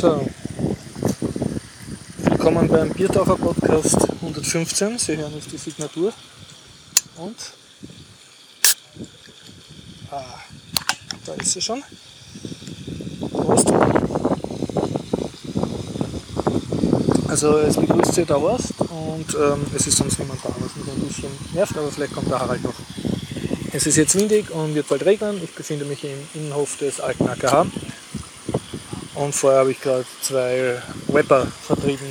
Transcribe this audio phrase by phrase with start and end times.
[0.00, 0.26] So.
[2.24, 4.96] Willkommen beim Biertaucher Podcast 115.
[4.96, 6.10] Sie hören jetzt die Signatur.
[7.18, 7.36] Und.
[10.10, 10.24] Ah,
[11.26, 11.82] da ist sie schon.
[13.30, 13.70] Prost.
[17.28, 20.94] Also es begrüßt sie der Horst und ähm, es ist sonst niemand da, was mich
[20.94, 22.72] ein bisschen nervt, aber vielleicht kommt der Harald noch.
[23.74, 25.38] Es ist jetzt windig und wird bald regnen.
[25.44, 27.66] Ich befinde mich im Innenhof des alten AKH.
[29.20, 30.80] Und vorher habe ich gerade zwei
[31.12, 32.06] Rapper vertrieben.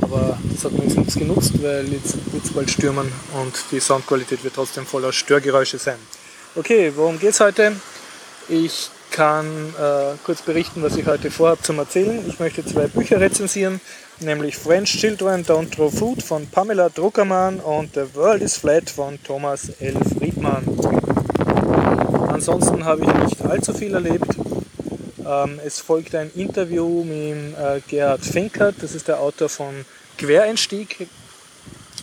[0.00, 4.42] Aber das hat jetzt nichts genutzt, weil jetzt wird es bald stürmen und die Soundqualität
[4.42, 5.98] wird trotzdem voller Störgeräusche sein.
[6.56, 7.72] Okay, worum geht es heute?
[8.48, 12.24] Ich kann äh, kurz berichten, was ich heute vorhabe zum Erzählen.
[12.26, 13.82] Ich möchte zwei Bücher rezensieren,
[14.20, 19.22] nämlich French Children Don't Throw Food von Pamela Druckermann und The World is Flat von
[19.22, 19.96] Thomas L.
[20.18, 20.64] Friedmann.
[22.28, 24.41] Ansonsten habe ich nicht allzu viel erlebt.
[25.26, 29.84] Ähm, es folgt ein Interview mit äh, Gerhard Fenkert, das ist der Autor von
[30.18, 31.08] Quereinstieg.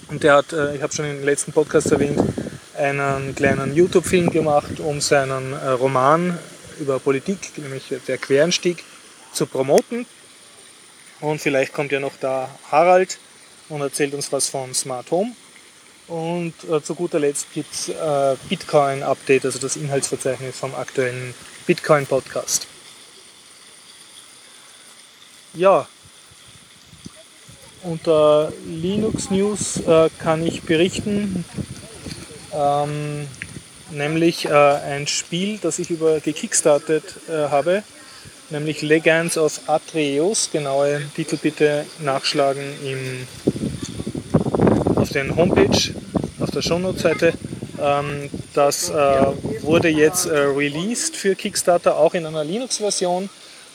[0.10, 2.20] Und der hat, äh, ich habe schon im letzten Podcast erwähnt,
[2.78, 6.38] einen kleinen YouTube-Film gemacht, um seinen äh, Roman
[6.80, 8.84] über Politik, nämlich der Quereinstieg,
[9.34, 10.06] zu promoten.
[11.22, 13.20] Und vielleicht kommt ja noch da Harald
[13.68, 15.36] und erzählt uns was von Smart Home.
[16.08, 21.36] Und äh, zu guter Letzt gibt es äh, Bitcoin Update, also das Inhaltsverzeichnis vom aktuellen
[21.68, 22.69] Bitcoin Podcast.
[25.56, 25.88] Ja,
[27.82, 31.44] unter Linux News äh, kann ich berichten,
[32.54, 33.28] ähm,
[33.90, 37.82] nämlich äh, ein Spiel, das ich über gekickstartet äh, habe,
[38.52, 40.50] nämlich Legends of Atreus.
[40.52, 43.28] Genaue Titel bitte nachschlagen im,
[44.96, 45.96] auf den Homepage,
[46.40, 47.34] auf der Shownote-Seite.
[47.82, 49.26] Ähm, das äh,
[49.62, 53.30] wurde jetzt äh, released für Kickstarter, auch in einer Linux-Version.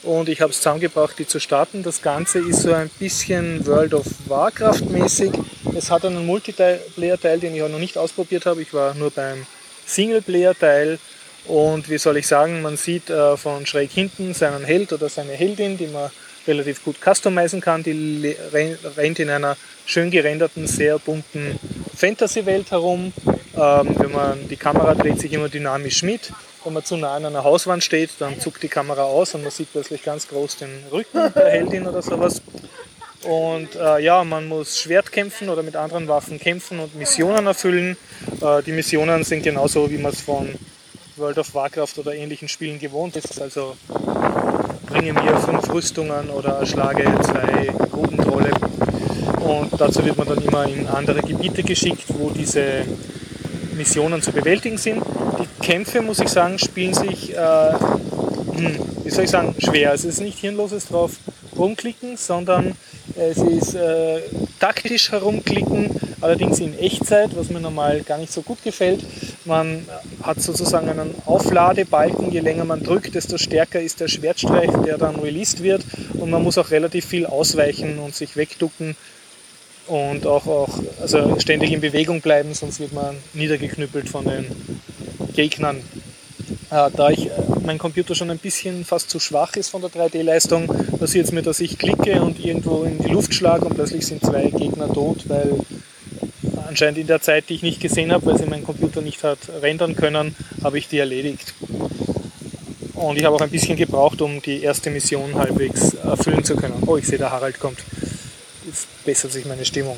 [0.05, 1.81] Und ich habe es zusammengebracht, die zu starten.
[1.81, 5.31] Das Ganze ist so ein bisschen World of Warcraft mäßig.
[5.75, 8.61] Es hat einen Multiplayer-Teil, den ich auch noch nicht ausprobiert habe.
[8.61, 9.47] Ich war nur beim
[9.87, 10.99] Singleplayer-Teil.
[11.47, 15.33] Und wie soll ich sagen, man sieht äh, von schräg hinten seinen Held oder seine
[15.33, 16.11] Heldin, die man
[16.47, 17.81] relativ gut customizen kann.
[17.81, 21.59] Die rennt in einer schön gerenderten, sehr bunten
[21.95, 23.11] Fantasy-Welt herum.
[23.57, 26.31] Ähm, wenn man die Kamera dreht sich immer dynamisch mit.
[26.65, 29.51] Wenn man zu nah an einer Hauswand steht, dann zuckt die Kamera aus und man
[29.51, 32.41] sieht plötzlich ganz groß den Rücken der Heldin oder sowas.
[33.23, 37.97] Und äh, ja, man muss Schwert kämpfen oder mit anderen Waffen kämpfen und Missionen erfüllen.
[38.41, 40.55] Äh, die Missionen sind genauso, wie man es von
[41.17, 43.39] World of Warcraft oder ähnlichen Spielen gewohnt ist.
[43.39, 43.77] Also
[44.87, 48.49] bringe mir fünf Rüstungen oder schlage zwei Grubentrolle.
[49.39, 52.85] Und dazu wird man dann immer in andere Gebiete geschickt, wo diese
[53.75, 55.03] Missionen zu bewältigen sind.
[55.39, 57.73] Die Kämpfe, muss ich sagen, spielen sich, äh,
[58.55, 59.93] hm, wie soll ich sagen, schwer.
[59.93, 61.13] Es ist nicht hirnloses drauf
[61.57, 62.75] rumklicken, sondern
[63.15, 64.21] es ist äh,
[64.59, 65.89] taktisch herumklicken,
[66.21, 69.05] allerdings in Echtzeit, was mir normal gar nicht so gut gefällt.
[69.45, 69.87] Man
[70.23, 75.15] hat sozusagen einen Aufladebalken, je länger man drückt, desto stärker ist der Schwertstreich, der dann
[75.17, 75.83] released wird
[76.13, 78.95] und man muss auch relativ viel ausweichen und sich wegducken
[79.87, 84.45] und auch, auch also ständig in Bewegung bleiben, sonst wird man niedergeknüppelt von den
[85.35, 85.77] Gegnern.
[86.71, 87.31] Äh, da ich, äh,
[87.63, 91.41] mein Computer schon ein bisschen fast zu schwach ist von der 3D-Leistung, passiert es mir,
[91.41, 95.27] dass ich klicke und irgendwo in die Luft schlage und plötzlich sind zwei Gegner tot,
[95.27, 95.59] weil
[96.67, 99.39] anscheinend in der Zeit, die ich nicht gesehen habe, weil sie mein Computer nicht hat
[99.61, 101.53] rendern können, habe ich die erledigt.
[102.93, 106.81] Und ich habe auch ein bisschen gebraucht, um die erste Mission halbwegs erfüllen zu können.
[106.85, 107.79] Oh, ich sehe, der Harald kommt.
[109.05, 109.97] Bessert sich meine Stimmung.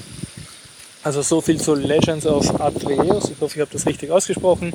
[1.04, 3.32] Also so viel zu Legends of Atreus.
[3.32, 4.74] Ich hoffe, ich habe das richtig ausgesprochen.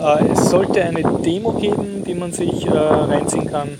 [0.00, 3.76] Äh, es sollte eine Demo geben, die man sich äh, reinziehen kann.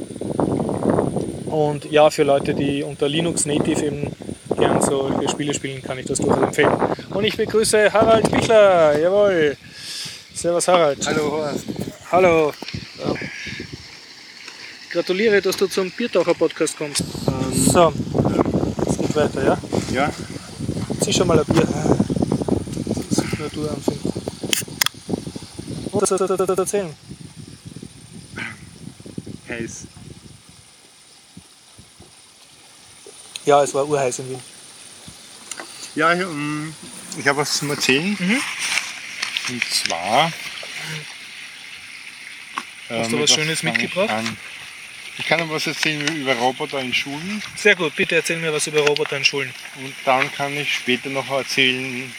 [1.46, 4.12] Und ja, für Leute, die unter Linux Native eben
[4.58, 6.76] gern solche Spiele spielen, kann ich das durchaus empfehlen.
[7.10, 8.98] Und ich begrüße Harald Bichler.
[8.98, 9.56] Jawohl.
[10.34, 11.06] Servus Harald.
[11.06, 11.64] Hallo Horst.
[12.10, 12.52] Hallo.
[14.90, 17.02] Gratuliere, dass du zum Biertaucher Podcast kommst.
[17.28, 17.92] Ähm, So,
[18.86, 19.58] es geht weiter, ja?
[19.94, 20.12] Ja,
[21.00, 21.66] Zieh schon mal ein Bier.
[22.98, 24.00] Das ist Natur anfängt.
[25.92, 26.94] Was soll ich erzählen?
[29.48, 29.86] heiß.
[33.46, 34.40] Ja, es war urheiß in Wien.
[35.94, 36.74] Ja, ich, ähm,
[37.18, 38.16] ich habe was zum Erzählen.
[38.18, 38.40] Mhm.
[39.50, 40.32] Und zwar.
[42.88, 44.10] Hast du ähm, was Schönes fange ich mitgebracht?
[44.10, 44.36] an?
[45.18, 48.66] Ich kann aber was erzählen über Roboter in Schulen Sehr gut, bitte erzähl mir was
[48.66, 49.52] über Roboter in Schulen.
[49.76, 52.12] und dann kann ich später noch erzählen,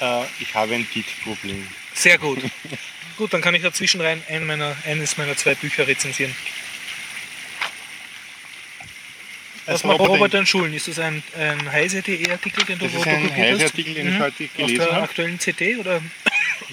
[0.00, 1.66] äh, ich habe ein Git-Problem.
[1.94, 2.40] Sehr gut.
[3.16, 6.34] gut, dann kann ich dazwischen rein ein meiner, eines meiner zwei Bücher rezensieren.
[9.66, 10.74] Was man Roboter- Roboter in Schulen?
[10.74, 13.36] Ist das ein, ein Heise.de-Artikel, den du Das ist wo du ein hast?
[13.38, 15.02] Heise-Artikel, den ich heute Auf gelesen der habe.
[15.02, 16.02] aktuellen CD oder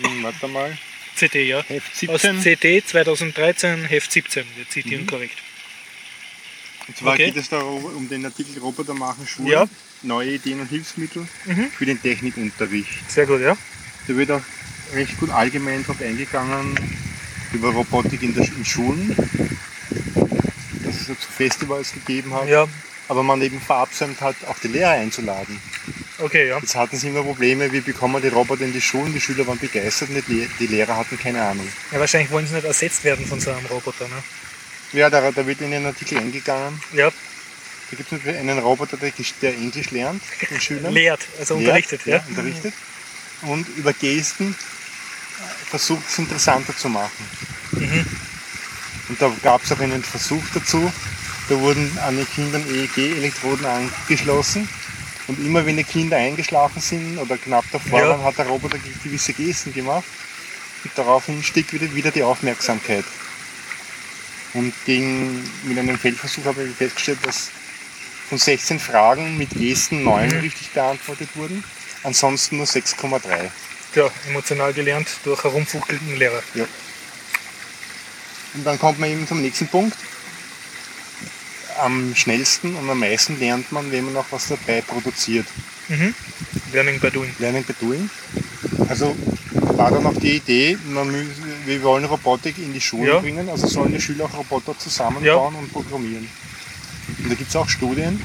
[0.01, 0.75] Hm, Warte mal.
[1.19, 1.63] CD, ja.
[1.67, 2.41] Heft Aus 17.
[2.41, 5.37] CD 2013, Heft 17, wir zitieren korrekt.
[6.87, 7.25] Und zwar Okay.
[7.25, 9.51] geht es da um den Artikel Roboter machen Schulen.
[9.51, 9.65] Ja.
[10.01, 11.69] Neue Ideen und Hilfsmittel Mhm.
[11.71, 13.11] für den Technikunterricht.
[13.11, 13.55] Sehr gut, ja.
[14.07, 14.41] Da wird auch
[14.93, 16.79] recht gut allgemein darauf eingegangen,
[17.53, 19.15] über Robotik in, der, in Schulen.
[20.83, 22.47] Dass es dazu Festivals gegeben hat.
[22.47, 22.67] Ja,
[23.09, 25.59] Aber man eben verabsäumt hat, auch die Lehrer einzuladen.
[26.19, 26.59] okay, ja.
[26.59, 29.11] Jetzt hatten sie immer Probleme, wie bekommen wir die Roboter in die Schulen.
[29.13, 31.67] Die Schüler waren begeistert, die die Lehrer hatten keine Ahnung.
[31.91, 34.23] Ja, wahrscheinlich wollen sie nicht ersetzt werden von so einem Roboter, ne?
[34.93, 36.81] Ja, da, da wird in den Artikel eingegangen.
[36.93, 37.11] Ja,
[37.91, 39.11] Da gibt es einen Roboter, der,
[39.53, 40.93] Englisch lernt, den Schülern.
[40.93, 42.23] lehrt, also Lehrt, unterrichtet, ja.
[42.27, 42.73] unterrichtet.
[43.41, 44.55] Und über Gesten
[45.69, 47.25] versucht es interessanter zu machen.
[47.71, 48.05] Mhm.
[49.09, 50.91] Und da gab es auch einen Versuch dazu.
[51.49, 54.69] Da wurden an den Kindern EEG-Elektroden angeschlossen.
[55.27, 58.09] Und immer wenn die Kinder eingeschlafen sind oder knapp davor Ja.
[58.09, 60.03] waren, hat der Roboter gewisse Gesten gemacht.
[60.83, 63.05] Und daraufhin stieg wieder, wieder die Aufmerksamkeit.
[64.53, 67.49] Und gegen, mit einem Feldversuch habe ich festgestellt, dass
[68.29, 70.39] von 16 Fragen mit Gesten 9 Mhm.
[70.39, 71.63] richtig beantwortet wurden.
[72.03, 73.51] Ansonsten nur 6,3.
[73.95, 76.41] Ja, emotional gelernt durch herumfuchtelnden Lehrer.
[78.53, 79.97] Und dann kommt man eben zum nächsten Punkt.
[81.81, 85.45] Am schnellsten und am meisten lernt man, wenn man auch was dabei produziert.
[85.87, 86.13] Mhm.
[86.73, 87.33] Learning by doing.
[87.39, 88.09] Learning by doing.
[88.89, 89.15] Also
[89.51, 91.27] war dann auch die Idee, man mü-
[91.65, 93.19] wir wollen Robotik in die Schulen Ja.
[93.19, 96.27] bringen, also sollen die Schüler auch Roboter zusammenbauen und programmieren.
[97.19, 98.21] Und da gibt es auch Studien,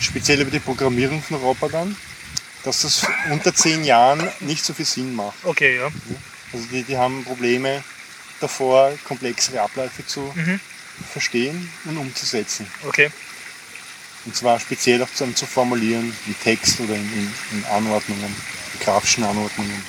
[0.00, 1.96] speziell über die Programmierung von Robotern,
[2.64, 5.36] dass das unter 10 Jahren nicht so viel Sinn macht.
[5.44, 5.88] Okay, ja.
[6.52, 7.82] Also die, die haben Probleme
[8.40, 10.60] davor, komplexere Abläufe zu Mhm.
[11.12, 12.66] Verstehen und umzusetzen.
[12.86, 13.10] Okay.
[14.24, 18.24] Und zwar speziell auch zu, zu formulieren im Text oder in, in, in Anordnungen,
[18.74, 19.82] in grafischen Anordnungen.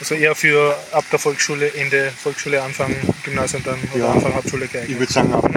[0.00, 2.94] Also eher für ab der Volksschule, Ende Volksschule, Anfang
[3.24, 4.12] Gymnasium dann oder Ja.
[4.12, 4.98] Anfang Hauptschule Ich geeignet.
[4.98, 5.50] würde sagen, ab,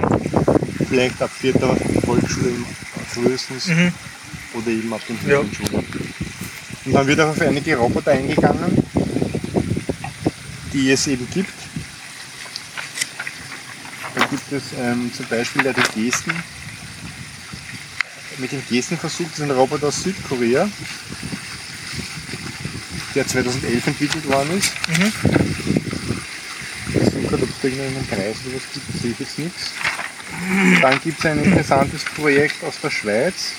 [0.88, 1.76] vielleicht ab vierter
[2.06, 2.52] Volksschule
[3.12, 3.92] frühestens Mhm.
[4.54, 5.24] oder eben ab den Ja.
[5.24, 5.84] höheren Schulen.
[6.86, 8.82] Und dann wird auch auf einige Roboter eingegangen,
[10.72, 11.52] die es eben gibt.
[14.14, 16.32] Da gibt es ähm, zum Beispiel ja die Gesten.
[18.38, 20.68] Mit dem Gestenversuch, das ist ein Roboter aus Südkorea,
[23.14, 24.72] der 2011 entwickelt worden ist.
[24.88, 25.12] Mhm.
[26.88, 29.38] Ich weiß nicht gerade, ob es da irgendeinen Preis oder was gibt, sehe ich jetzt
[29.38, 29.72] nichts.
[30.80, 33.52] Dann gibt es ein interessantes Projekt aus der Schweiz.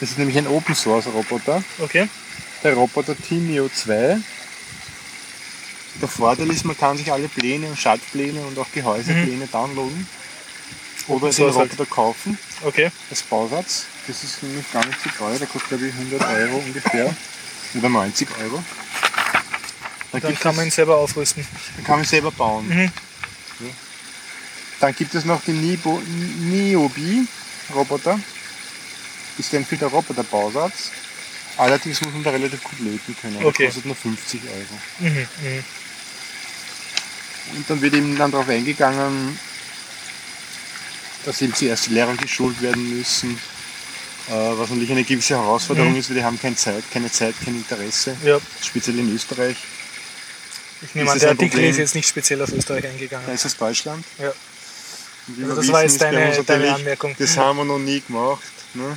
[0.00, 2.08] Das ist nämlich ein Open Source Roboter, Okay.
[2.64, 4.16] der Roboter Timio 2.
[6.00, 10.06] Der Vorteil ist, man kann sich alle Pläne und Schaltpläne und auch Gehäusepläne downloaden
[11.08, 11.72] oder den Source halt.
[11.72, 12.90] Roboter kaufen Okay.
[13.10, 13.84] als Bausatz.
[14.06, 17.14] Das ist nämlich gar nicht so teuer, der kostet glaube ich 100 Euro ungefähr
[17.74, 18.62] oder 90 Euro.
[20.12, 21.46] Dann gibt kann es- man ihn selber aufrüsten.
[21.76, 22.66] dann kann man selber bauen.
[22.68, 22.90] Mhm.
[24.80, 26.00] Dann gibt es noch den Nibo,
[26.38, 27.26] Niobi
[27.74, 28.18] Roboter.
[29.36, 30.90] Ist ein der Roboterbausatz.
[31.58, 33.44] Allerdings muss man da relativ gut löten können.
[33.44, 33.66] Okay.
[33.66, 35.10] kostet nur 50 Euro.
[35.10, 35.18] Mhm.
[35.42, 35.64] Mhm.
[37.54, 39.38] Und dann wird eben dann darauf eingegangen,
[41.24, 43.38] dass eben zuerst die Lehrer geschult werden müssen.
[44.28, 45.98] Äh, was natürlich eine gewisse Herausforderung Mhm.
[45.98, 48.16] ist, weil die haben keine Zeit, keine Zeit, kein Interesse.
[48.24, 49.56] Ja, Speziell in Österreich.
[50.82, 53.28] ich nehme an, der Artikel ist jetzt nicht speziell auf Österreich Da eingegangen.
[53.34, 54.04] ist es Deutschland.
[54.18, 54.32] Ja.
[55.42, 57.14] Also das war wissen, jetzt ist bei deine- deine Anmerkung.
[57.18, 58.42] Das haben wir noch nie gemacht.
[58.74, 58.96] Ne?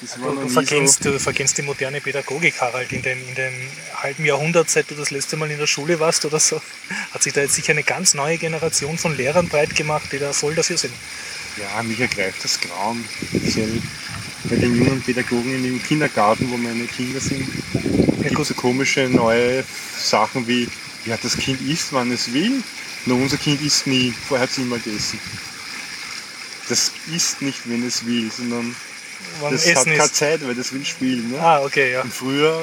[0.00, 1.12] Du, verkennst, so.
[1.12, 2.92] du verkennst die moderne Pädagogik, Harald.
[2.92, 3.52] In den, in den
[4.02, 6.60] halben Jahrhundert, seit du das letzte Mal in der Schule warst oder so,
[7.12, 10.32] hat sich da jetzt sicher eine ganz neue Generation von Lehrern breit gemacht, die da
[10.32, 10.92] voll dafür sind.
[11.56, 13.04] Ja, mich ergreift das Grauen.
[13.28, 13.80] Speziell
[14.44, 17.48] bei den jungen Pädagogen in dem Kindergarten, wo meine Kinder sind.
[18.22, 19.64] Gibt es so komische neue
[19.96, 20.68] Sachen wie,
[21.06, 22.62] ja, das Kind isst, wann es will.
[23.06, 24.12] Nur unser Kind isst nie.
[24.28, 25.20] Vorher hat es immer gegessen.
[26.68, 28.74] Das isst nicht, wenn es will, sondern
[29.40, 30.16] Das hat Essen keine ist.
[30.16, 31.30] Zeit, weil das will spielen.
[31.32, 31.40] Ne?
[31.40, 32.02] Ah, okay, ja.
[32.02, 32.54] Und früher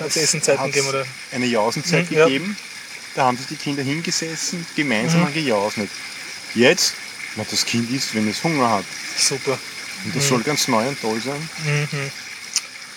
[0.00, 1.06] Hat es Essenzeiten gegeben, oder?
[1.32, 2.24] eine Jausenzeit Mhm, ja.
[2.26, 2.56] gegeben.
[3.14, 5.34] Da haben sich die Kinder hingesessen, gemeinsam Mhm.
[5.34, 5.90] gejausnet.
[6.54, 6.94] Jetzt,
[7.36, 8.84] na, das Kind isst, wenn es Hunger hat.
[9.18, 9.58] Super.
[10.04, 10.28] Und das Mhm.
[10.28, 11.48] soll ganz neu und toll sein.
[11.64, 12.10] Mhm.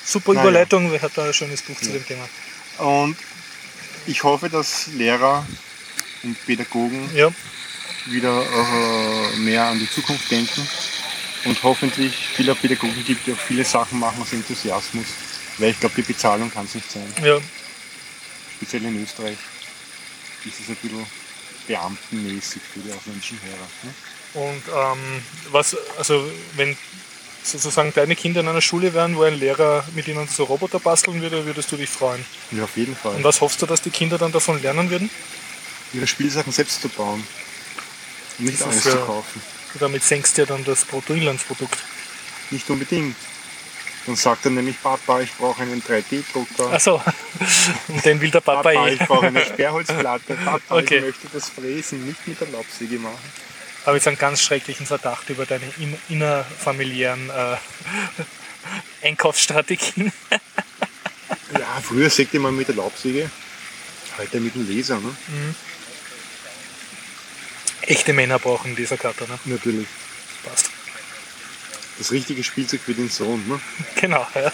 [0.05, 0.49] Super Na ja.
[0.49, 2.27] Überleitung, wer hat da ein schönes Buch zu dem Thema.
[2.77, 3.17] Und
[4.07, 5.45] ich hoffe, dass Lehrer
[6.23, 7.29] und Pädagogen Ja,
[8.07, 10.67] wieder äh, mehr an die Zukunft denken
[11.45, 15.05] und hoffentlich viele Pädagogen gibt, die auch viele Sachen machen aus Enthusiasmus.
[15.57, 17.13] Weil ich glaube, die Bezahlung kann es nicht sein.
[17.23, 17.37] ja.
[18.57, 19.37] Speziell in Österreich
[20.45, 21.05] ist es ein bisschen
[21.67, 23.67] beamtenmäßig für die ausländischen Hörer.
[23.83, 23.93] Ne?
[24.33, 25.21] Und ähm,
[25.51, 26.77] was, also wenn
[27.43, 31.21] sozusagen deine Kinder in einer Schule wären, wo ein Lehrer mit ihnen so Roboter basteln
[31.21, 32.25] würde, würdest du dich freuen.
[32.51, 33.15] Ja, auf jeden Fall.
[33.15, 35.09] Und was hoffst du, dass die Kinder dann davon lernen würden?
[35.93, 37.23] Ihre Spielsachen selbst zu bauen.
[38.39, 39.41] Und nicht alles zu kaufen.
[39.79, 41.77] Damit senkst du ja dann das Bruttoinlandsprodukt.
[42.51, 43.15] Nicht unbedingt.
[44.05, 46.73] Dann sagt er nämlich, Papa, ich brauche einen 3D-Drucker.
[46.73, 47.01] Achso,
[47.87, 48.93] und den will der Papa, Papa, eh.
[48.95, 50.33] ich brauche eine Sperrholzplatte.
[50.45, 50.97] Papa, Okay.
[50.97, 53.17] ich möchte das Fräsen nicht mit der Laubsäge machen.
[53.85, 57.55] habe jetzt einen ganz schrecklichen Verdacht über deine in- innerfamiliären äh,
[59.07, 60.11] Einkaufsstrategien.
[61.53, 63.29] Ja, früher sägte man mit der Laubsäge,
[64.17, 64.99] heute mit dem Laser.
[64.99, 65.15] Ne?
[67.87, 69.39] Echte Männer brauchen dieser Karte, ne?
[69.45, 69.87] Natürlich.
[70.43, 70.69] Passt.
[71.97, 73.47] Das richtige Spielzeug für den Sohn.
[73.47, 73.59] Ne?
[73.95, 74.51] Genau, ja.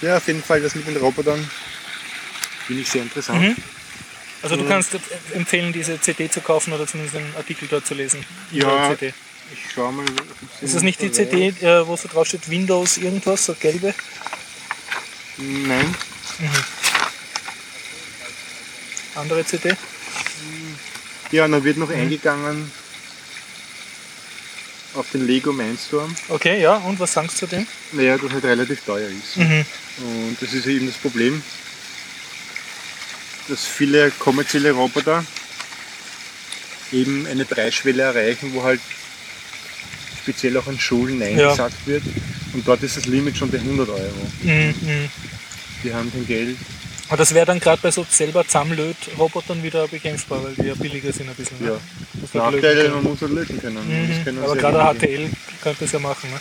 [0.00, 1.48] Ja, auf jeden Fall das mit den Robotern
[2.66, 3.40] finde ich sehr interessant.
[3.40, 3.56] Mhm.
[4.42, 4.90] Also du kannst
[5.32, 8.24] empfehlen, diese CD zu kaufen oder zumindest einen Artikel dort zu lesen.
[8.50, 8.90] Ja.
[8.90, 9.14] CD.
[9.52, 10.04] Ich schau mal.
[10.60, 13.94] Ist das nicht die CD, äh, wo so drauf steht Windows irgendwas, so gelbe?
[15.38, 15.94] Nein.
[19.14, 19.74] Andere CD?
[21.34, 22.70] Ja, und dann wird noch eingegangen
[24.94, 26.14] auf den Lego Mindstorm.
[26.28, 27.66] Okay, ja, und was sagst du dem?
[27.90, 29.36] Naja, das halt relativ teuer ist.
[29.36, 29.64] Mhm.
[29.98, 31.42] Und das ist eben das Problem,
[33.48, 35.24] dass viele kommerzielle Roboter
[36.92, 38.80] eben eine Preisschwelle erreichen, wo halt
[40.22, 41.50] speziell auch an Schulen Nein Ja.
[41.50, 42.04] gesagt wird.
[42.52, 44.30] Und dort ist das Limit schon bei 100 Euro.
[44.40, 44.74] Mhm.
[44.80, 45.08] mhm.
[45.82, 46.56] Die haben kein Geld.
[47.14, 51.12] Aber das wäre dann gerade bei so selber Zusammenlöt-Robotern wieder bekämpfbar, weil die ja billiger
[51.12, 51.60] sind ein bisschen.
[51.60, 51.68] Ne?
[51.68, 51.80] Ja.
[52.20, 53.76] Das Nachteile, man muss halt löten können.
[53.76, 54.24] Das Mhm.
[54.24, 54.98] können Aber gerade.
[54.98, 55.30] HTL
[55.62, 56.28] könnte es ja machen.
[56.28, 56.40] Ne?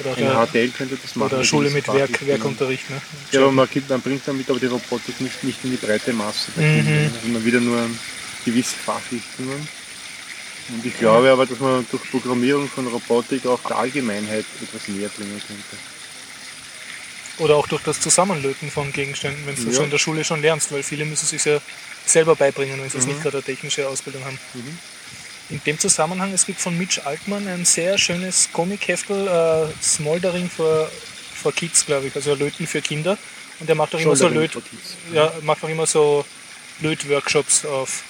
[0.00, 1.32] Oder, Ein der, HTL könnte das machen.
[1.32, 2.26] oder Schule das mit Werk.
[2.26, 2.90] Werkunterricht.
[2.90, 3.00] Ne?
[3.30, 6.12] Ja, aber man, gibt, man bringt damit aber die Robotik nicht, nicht in die breite
[6.12, 7.10] Masse der Mhm.
[7.22, 7.86] Sondern wieder nur
[8.44, 9.68] gewisse Fachrichtungen.
[10.70, 15.08] Und ich glaube aber, dass man durch Programmierung von Robotik auch der Allgemeinheit etwas näher
[15.16, 15.76] bringen könnte.
[17.38, 19.72] Oder auch durch das Zusammenlöten von Gegenständen, wenn du Ja.
[19.72, 21.58] so in der Schule schon lernst, weil viele müssen sich ja
[22.04, 23.12] selber beibringen, wenn sie jetzt Mhm.
[23.14, 24.38] nicht gerade eine technische Ausbildung haben.
[25.48, 30.90] In dem Zusammenhang, es gibt von Mitch Altmann ein sehr schönes Comic-Heftel, äh, Smoldering for,
[31.42, 33.16] for Kids, glaube ich, also Löten für Kinder.
[33.58, 34.52] Und der macht auch immer so Löt,
[35.12, 36.24] ja, macht auch immer so
[36.80, 38.02] Lötworkshops auf,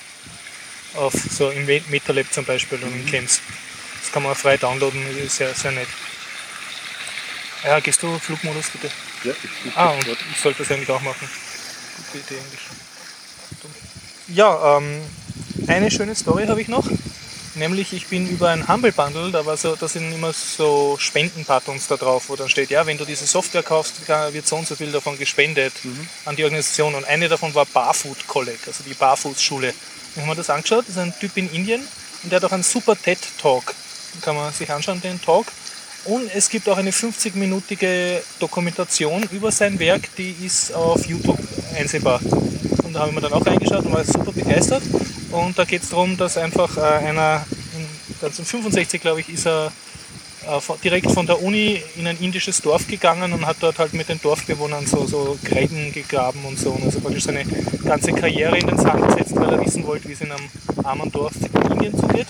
[0.95, 3.01] auf so im Me- MetaLab zum Beispiel und Mhm.
[3.01, 3.41] in Camps.
[4.03, 5.89] Das kann man frei downloaden, ist sehr, sehr nett.
[7.65, 8.91] Ja, gehst du Flugmodus bitte?
[9.25, 11.29] Ja, ich, ich, Ah, und ich sollte das eigentlich auch machen.
[12.13, 12.61] Gute Idee eigentlich.
[14.29, 15.03] Ja, ähm,
[15.67, 16.89] eine schöne Story habe ich noch.
[17.57, 21.89] Nämlich, ich bin über ein Humble Bundle, da, war so, da sind immer so Spendenpatrons
[21.89, 24.77] da drauf, wo dann steht, ja, wenn du diese Software kaufst, wird so und so
[24.77, 25.73] viel davon gespendet
[26.25, 26.95] an die Organisation.
[26.95, 29.71] Und eine davon war Barfoot College, also die Barfußschule.
[29.71, 31.87] Ich habe mir das angeschaut, das ist ein Typ in Indien
[32.23, 33.75] und der hat auch einen super TED-Talk.
[34.23, 35.47] Kann man sich anschauen, den Talk.
[36.05, 41.39] Und es gibt auch eine 50-minütige Dokumentation über sein Werk, die ist auf YouTube
[41.79, 42.21] einsehbar.
[42.85, 44.83] Und da habe ich mir dann auch reingeschaut und war super begeistert.
[45.31, 47.45] Und da geht es darum, dass einfach äh, einer,
[47.77, 49.71] in 1965 glaube ich, ist er
[50.47, 54.09] äh, direkt von der Uni in ein indisches Dorf gegangen und hat dort halt mit
[54.09, 56.71] den Dorfbewohnern so, so Gräben gegraben und so.
[56.71, 57.45] Und also praktisch seine
[57.85, 60.49] ganze Karriere in den Sand gesetzt, weil er wissen wollte, wie es in einem
[60.83, 62.27] armen Dorf in Indien zugeht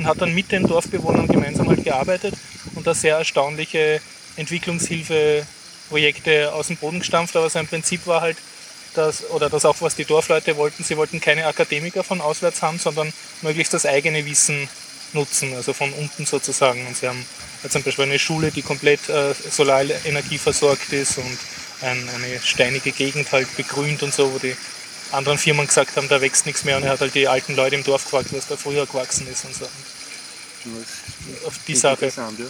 [0.00, 2.34] und hat dann mit den Dorfbewohnern gemeinsam halt gearbeitet
[2.80, 4.00] und da sehr erstaunliche
[4.36, 7.36] Entwicklungshilfeprojekte aus dem Boden gestampft.
[7.36, 8.38] Aber sein Prinzip war halt,
[8.94, 12.78] dass, oder das auch, was die Dorfleute wollten, sie wollten keine Akademiker von auswärts haben,
[12.78, 14.66] sondern möglichst das eigene Wissen
[15.12, 16.86] nutzen, also von unten sozusagen.
[16.86, 17.26] Und sie haben
[17.68, 21.38] zum Beispiel eine Schule, die komplett äh, Solarenergie versorgt ist und
[21.82, 24.56] ein, eine steinige Gegend halt begrünt und so, wo die
[25.12, 27.76] anderen Firmen gesagt haben, da wächst nichts mehr und er hat halt die alten Leute
[27.76, 29.66] im Dorf gefragt, was da früher gewachsen ist und so.
[31.46, 32.06] Auf die Sache.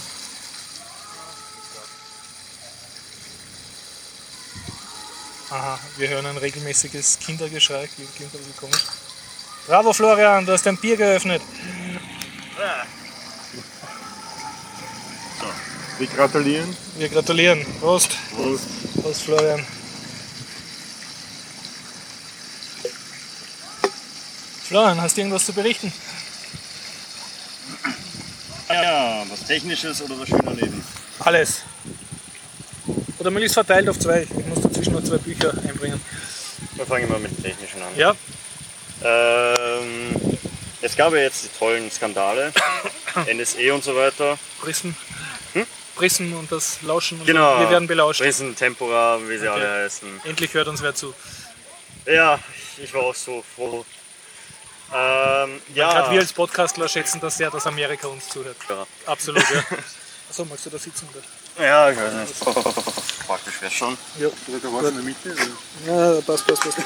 [5.56, 7.84] Aha, wir hören ein regelmäßiges Kindergeschrei.
[7.84, 8.86] Ein bisschen komisch.
[9.68, 11.42] Bravo Florian, du hast dein Bier geöffnet.
[15.98, 16.76] Wir gratulieren.
[16.98, 17.66] Wir gratulieren.
[17.80, 18.18] Prost.
[18.36, 18.66] Prost.
[19.02, 19.66] Prost Florian.
[24.68, 25.94] Florian, hast du irgendwas zu berichten?
[28.74, 30.84] Ja, was Technisches oder was schöner Leben?
[31.20, 31.62] Alles.
[33.20, 34.24] Oder möglichst verteilt auf zwei.
[34.24, 36.02] Ich muss dazwischen noch zwei Bücher einbringen.
[36.76, 37.96] Wir fangen mal mit dem Technischen an.
[37.96, 38.16] Ja,
[39.06, 40.16] Ähm,
[40.82, 42.52] es gab ja jetzt die tollen Skandale,
[43.34, 44.38] NSE und so weiter.
[44.62, 44.90] Prism.
[45.96, 47.20] Prism und das Lauschen.
[47.20, 47.54] Und Genau.
[47.56, 47.60] so.
[47.62, 48.22] Wir werden belauscht.
[48.22, 49.62] Riesen, Tempora, wie sie Okay.
[49.62, 50.22] alle heißen.
[50.24, 51.14] Endlich hört uns wer zu.
[52.08, 52.40] Ja,
[52.84, 53.86] ich war auch so froh.
[54.96, 58.58] Ähm, ja, Gerade wir als Podcastler schätzen das sehr, dass Amerika uns zuhört.
[58.70, 58.86] Ja.
[59.06, 59.64] Absolut, ja.
[60.30, 61.08] Achso, magst du da sitzen?
[61.12, 61.66] Oder?
[61.66, 62.40] ja, ich weiß nicht.
[63.28, 63.98] Praktisch wäre schon.
[64.20, 64.28] Ja.
[64.62, 65.36] Da war in der Mitte.
[65.88, 66.78] ja, passt, passt, passt.
[66.78, 66.82] Äh,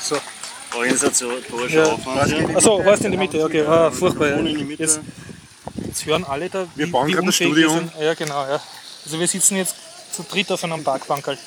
[0.00, 0.18] so.
[0.76, 1.92] Organisatorischer Ja.
[1.92, 2.32] Aufwand.
[2.32, 2.56] hier.
[2.56, 3.64] Achso, Horst in der Mitte, okay.
[3.66, 4.28] Ah, furchtbar.
[4.28, 4.38] Ja.
[4.38, 5.00] Jetzt,
[5.86, 8.04] jetzt hören alle da, Wir wie, bauen wie gerade das Studio wir.
[8.04, 8.60] Ja, genau, ja.
[9.04, 9.74] Also wir sitzen jetzt
[10.12, 11.38] zu dritt auf einem Parkbankerl.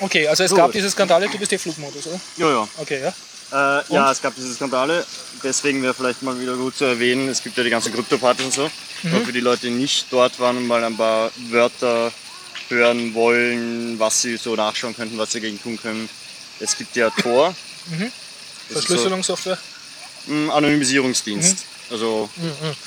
[0.00, 2.20] Okay, also es gab diese Skandale, du bist der Flugmodus, oder?
[2.36, 2.68] Ja, ja.
[2.78, 3.12] Okay, ja.
[3.52, 5.04] Äh, ja, es gab diese Skandale.
[5.42, 8.54] Deswegen wäre vielleicht mal wieder gut zu erwähnen, es gibt ja die ganzen Krypto-Partys und
[8.54, 8.70] so.
[9.02, 9.14] Mhm.
[9.14, 12.12] Aber für die Leute, die nicht dort waren und mal ein paar Wörter
[12.68, 16.08] hören wollen, was sie so nachschauen könnten, was sie dagegen tun können.
[16.60, 17.54] Es gibt ja Tor.
[17.90, 18.10] Mhm.
[18.70, 19.58] Verschlüsselungssoftware.
[20.26, 21.56] So ein Anonymisierungsdienst.
[21.56, 21.92] Mhm.
[21.92, 22.30] Also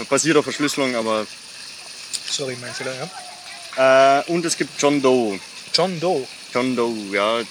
[0.10, 1.28] basiert auf Verschlüsselung, aber.
[2.30, 4.20] Sorry, mein Fehler, ja.
[4.20, 5.40] Äh, und es gibt John Doe.
[5.74, 6.28] John Doe.
[6.54, 7.42] John Doe, ja.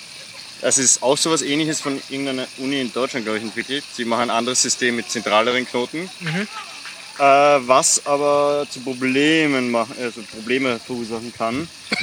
[0.60, 3.84] Das ist auch so was ähnliches von irgendeiner Uni in Deutschland, glaube ich, entwickelt.
[3.92, 6.08] Sie machen ein anderes System mit zentraleren Knoten.
[7.18, 11.68] Äh, was aber zu Problemen, mach, also Probleme verursachen kann.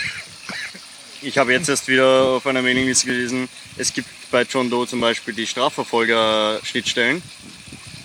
[1.23, 5.01] Ich habe jetzt erst wieder auf einer Mailingliste gelesen, es gibt bei John Doe zum
[5.01, 7.21] Beispiel die Strafverfolger-Schnittstellen.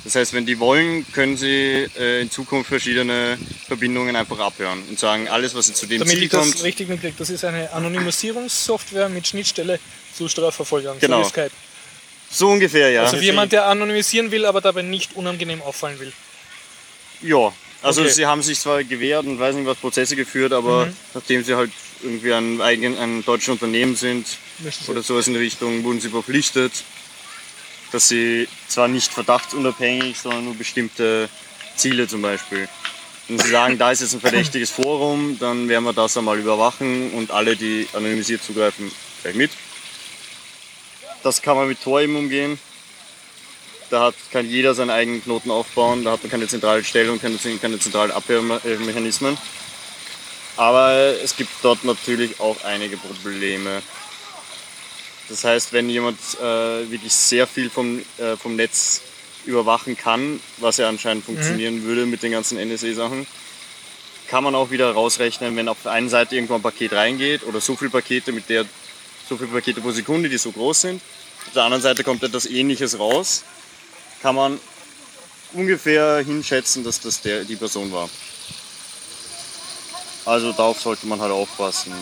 [0.05, 4.99] Das heißt, wenn die wollen, können sie äh, in Zukunft verschiedene Verbindungen einfach abhören und
[4.99, 7.73] sagen, alles, was zu dem Damit Ziel ich das kommt, richtig mitkriege, das ist eine
[7.73, 9.81] Anonymisierungssoftware mit Schnittstelle
[10.17, 10.99] zu Strafverfolgern.
[10.99, 11.19] Genau.
[11.23, 11.51] So wie Skype.
[12.31, 13.03] so ungefähr, ja.
[13.05, 16.13] Also wie jemand, der anonymisieren will, aber dabei nicht unangenehm auffallen will.
[17.23, 17.53] Ja,
[17.83, 18.11] also Okay.
[18.11, 21.71] sie haben sich zwar gewehrt und weiß nicht was Prozesse geführt, aber nachdem sie halt
[22.03, 24.27] irgendwie ein, eigen, ein deutsches Unternehmen sind
[24.89, 26.73] oder sowas in der Richtung, wurden sie verpflichtet,
[27.93, 31.29] dass sie zwar nicht verdachtsunabhängig, sondern nur bestimmte
[31.77, 32.69] Ziele zum Beispiel.
[33.29, 37.11] Wenn sie sagen, da ist jetzt ein verdächtiges Forum, dann werden wir das einmal überwachen
[37.13, 38.91] und alle, die anonymisiert zugreifen,
[39.23, 39.51] gleich mit.
[41.27, 42.57] Das kann man mit Tor eben umgehen.
[43.91, 47.37] Da hat, kann jeder seinen eigenen Knoten aufbauen, da hat man keine zentrale Stellung, keine,
[47.61, 49.37] keine zentralen Abhörmechanismen.
[50.57, 53.83] Aber es gibt dort natürlich auch einige Probleme.
[55.29, 59.03] Das heißt, wenn jemand äh, wirklich sehr viel vom, äh, vom Netz
[59.47, 63.27] überwachen kann, was ja anscheinend funktionieren würde mit den ganzen NSA-Sachen,
[64.29, 67.61] kann man auch wieder rausrechnen, wenn auf der einen Seite irgendwo ein Paket reingeht oder
[67.61, 68.65] so viele Pakete mit der
[69.29, 71.03] so viele Pakete pro Sekunde, die so groß sind.
[71.47, 73.45] Auf der anderen Seite kommt etwas ähnliches raus,
[74.23, 74.61] kann man
[75.53, 78.09] ungefähr hinschätzen, dass das der, die Person war.
[80.25, 81.93] Also darauf sollte man halt aufpassen.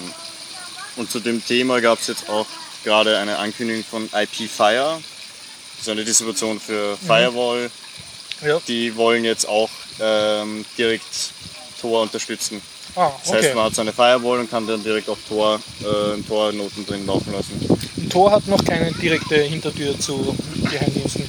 [0.96, 2.46] Und zu dem Thema gab es jetzt auch
[2.84, 5.00] gerade eine Ankündigung von IP Fire.
[5.72, 7.70] Das ist eine Distribution für Firewall.
[8.42, 8.60] Ja.
[8.66, 11.32] Die wollen jetzt auch ähm, direkt
[11.80, 12.62] Tor unterstützen.
[12.96, 13.54] Ah, Das heißt, okay.
[13.54, 18.08] man hat seine Firewall und kann dann direkt auch Tor, äh, Tor-Noten drin laufen lassen.
[18.10, 20.36] Tor hat noch keine direkte Hintertür zu
[20.70, 21.24] Geheimdiensten.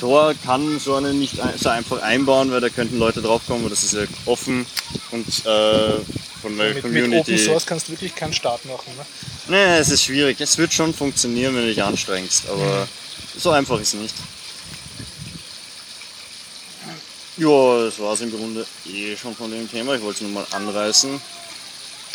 [0.00, 3.70] Tor kann so einen nicht ein- so einfach einbauen, weil da könnten Leute draufkommen, aber
[3.70, 4.66] das ist ja offen
[5.12, 5.92] und äh,
[6.42, 7.18] von der Mit, mit Community.
[7.34, 8.92] Open Source kannst du wirklich keinen Start machen.
[8.98, 9.56] Ne?
[9.56, 10.38] Nee, es ist schwierig.
[10.40, 12.86] Es wird schon funktionieren, wenn du dich anstrengst, aber
[13.38, 14.14] so einfach ist nicht.
[17.38, 19.94] Ja, das war es im Grunde eh schon von dem Thema.
[19.94, 21.20] Ich wollte es nur mal anreißen.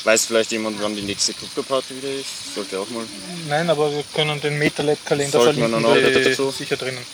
[0.03, 2.55] Weiß vielleicht jemand, wann die nächste Krypto-Party wieder ist?
[2.55, 3.05] Sollte auch mal.
[3.47, 6.49] Nein, aber wir können den MetaLab-Kalender Sollten wir verlinken, dann auch dazu?
[6.49, 7.05] sicher drinnen.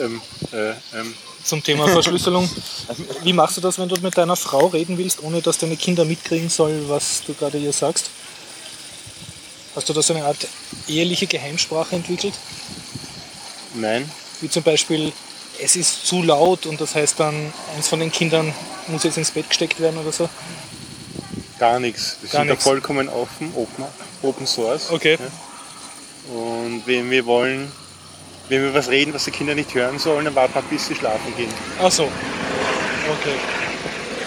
[0.00, 2.48] Ähm, äh, ähm, Zum Thema Verschlüsselung.
[3.24, 6.06] Wie machst du das, wenn du mit deiner Frau reden willst, ohne dass deine Kinder
[6.06, 8.10] mitkriegen sollen, was du gerade ihr sagst?
[9.74, 10.48] Hast du da so eine Art
[10.88, 12.34] eheliche Geheimsprache entwickelt?
[13.74, 14.10] nein.
[14.40, 15.12] Wie zum Beispiel,
[15.62, 18.52] es ist zu laut und das heißt dann, eins von den Kindern
[18.88, 20.28] muss jetzt ins Bett gesteckt werden oder so?
[21.58, 22.16] Gar nichts.
[22.20, 22.64] Wir Gar sind da nichts.
[22.64, 23.84] vollkommen offen, open,
[24.22, 24.90] open source.
[24.90, 25.18] Okay.
[25.20, 26.34] Ja.
[26.34, 27.72] Und wenn wir wollen,
[28.48, 30.94] wenn wir was reden, was die Kinder nicht hören sollen, dann warten wir, bis sie
[30.94, 31.52] schlafen gehen.
[31.82, 32.04] Ach so.
[32.04, 33.34] Okay.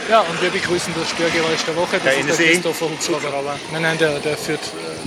[0.10, 1.94] Ja, und wir begrüßen das Störgeräusch der Woche.
[1.94, 2.44] Das Der ist der NSA?
[2.62, 3.60] Christopher Hubschrauber.
[3.72, 4.60] Nein, nein, der, der führt,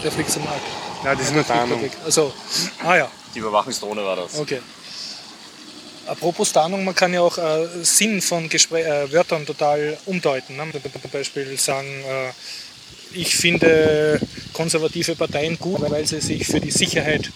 [0.03, 0.63] der fliegt zum Markt.
[1.03, 1.91] Nein, das ist eine Tarnung.
[2.05, 2.33] Also,
[2.83, 4.39] ah ja, Die Überwachungsdrohne war das.
[4.39, 4.63] okay.
[6.07, 10.57] Apropos Tarnung, man kann ja auch äh, Sinn von Gespr äh, Wörtern total umdeuten.
[10.57, 10.65] Ne?
[10.73, 12.31] Zum Beispiel sagen, äh,
[13.19, 14.21] ich finde
[14.53, 17.31] konservative Parteien gut, weil sie sich für die Sicherheit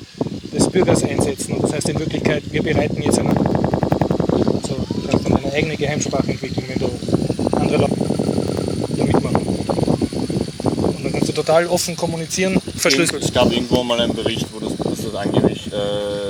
[0.53, 1.55] des Bürgers einsetzen.
[1.55, 4.87] Und das heißt in Wirklichkeit, wir bereiten jetzt eine, also,
[5.25, 9.47] eine eigene Geheimsprache entwickeln, wenn du andere Leute mitmachen.
[9.47, 13.25] Und dann kannst du total offen kommunizieren, verschlüsselt.
[13.25, 16.29] Es gab irgendwo mal einen Bericht, wo das, dass das angeblich äh,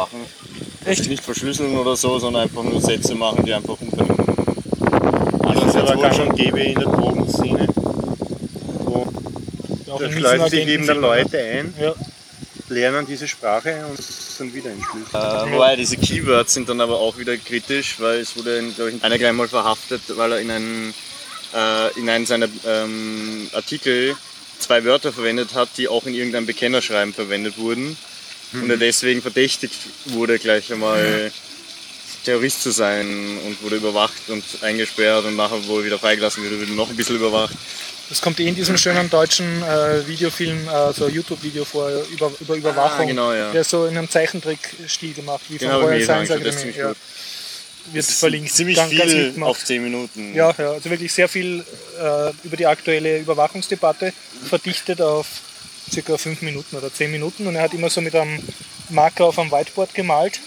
[0.00, 0.20] machen.
[0.90, 1.08] Echt?
[1.08, 3.92] nicht verschlüsseln oder so, sondern einfach nur Sätze machen, die einfach sind.
[3.98, 7.68] Das ist aber gang schon- gäbe in der Drogenszene.
[8.84, 9.06] Wo
[9.98, 11.94] da schleifen sich eben dann Leute ein, Ja,
[12.68, 15.14] lernen diese Sprache und sind wieder entschlüsselt.
[15.14, 19.02] Äh, wobei diese Keywords sind dann aber auch wieder kritisch, weil es wurde, glaube ich,
[19.04, 20.94] einer gleich mal verhaftet, weil er in einen,
[21.54, 24.16] äh, in einen seiner ähm, Artikel
[24.58, 27.96] zwei Wörter verwendet hat, die auch in irgendeinem Bekennerschreiben verwendet wurden.
[28.52, 29.74] Und er deswegen verdächtigt
[30.06, 31.30] wurde, gleich einmal
[32.24, 33.06] Terrorist zu sein
[33.46, 36.96] und wurde überwacht und eingesperrt und nachher, wo er wieder freigelassen wurde, wurde noch ein
[36.96, 37.54] bisschen überwacht.
[38.10, 42.56] Das kommt eh in diesem schönen deutschen äh, Videofilm, äh, so YouTube-Video vor, über, über
[42.56, 43.00] Überwachung.
[43.02, 43.52] Ah, genau, ja.
[43.52, 46.56] Der ist so in einem Zeichentrick-Stil gemacht, wie von Genau, Royal mir Science Academy.
[46.56, 46.92] ziemlich Ja.
[47.92, 48.52] Wird verlinkt.
[48.52, 49.50] Ziemlich Ganz- ganz viel gemacht.
[49.50, 50.34] auf 10 Minuten.
[50.34, 51.64] Ja, ja, also wirklich sehr viel
[52.00, 54.12] äh, über die aktuelle Überwachungsdebatte
[54.48, 55.26] verdichtet auf
[55.90, 58.38] circa fünf Minuten oder zehn Minuten und er hat immer so mit einem
[58.90, 60.40] Marker auf einem Whiteboard gemalt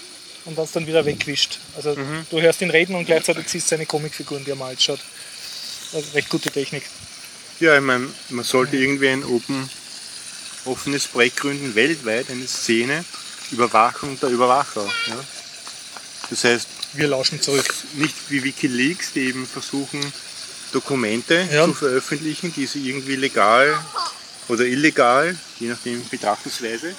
[0.44, 1.58] und das dann wieder wegwischt.
[1.76, 1.94] Also
[2.30, 4.82] du hörst ihn reden und gleichzeitig siehst seine Comicfiguren, die er malt.
[4.82, 5.00] Schaut.
[5.92, 6.82] Also recht gute Technik.
[7.60, 9.68] Ja, ich meine, man sollte irgendwie ein open,
[10.64, 13.04] offenes Projekt gründen, weltweit, eine Szene,
[13.52, 14.84] Überwachung der Überwacher.
[15.08, 15.16] Ja?
[16.30, 17.72] Das heißt, Wir lauschen zurück.
[17.94, 20.00] nicht wie Wikileaks, die eben versuchen,
[20.72, 21.66] Dokumente Ja.
[21.66, 23.78] zu veröffentlichen, die sie irgendwie legal
[24.48, 26.94] oder illegal, je nachdem Betrachtungsweise,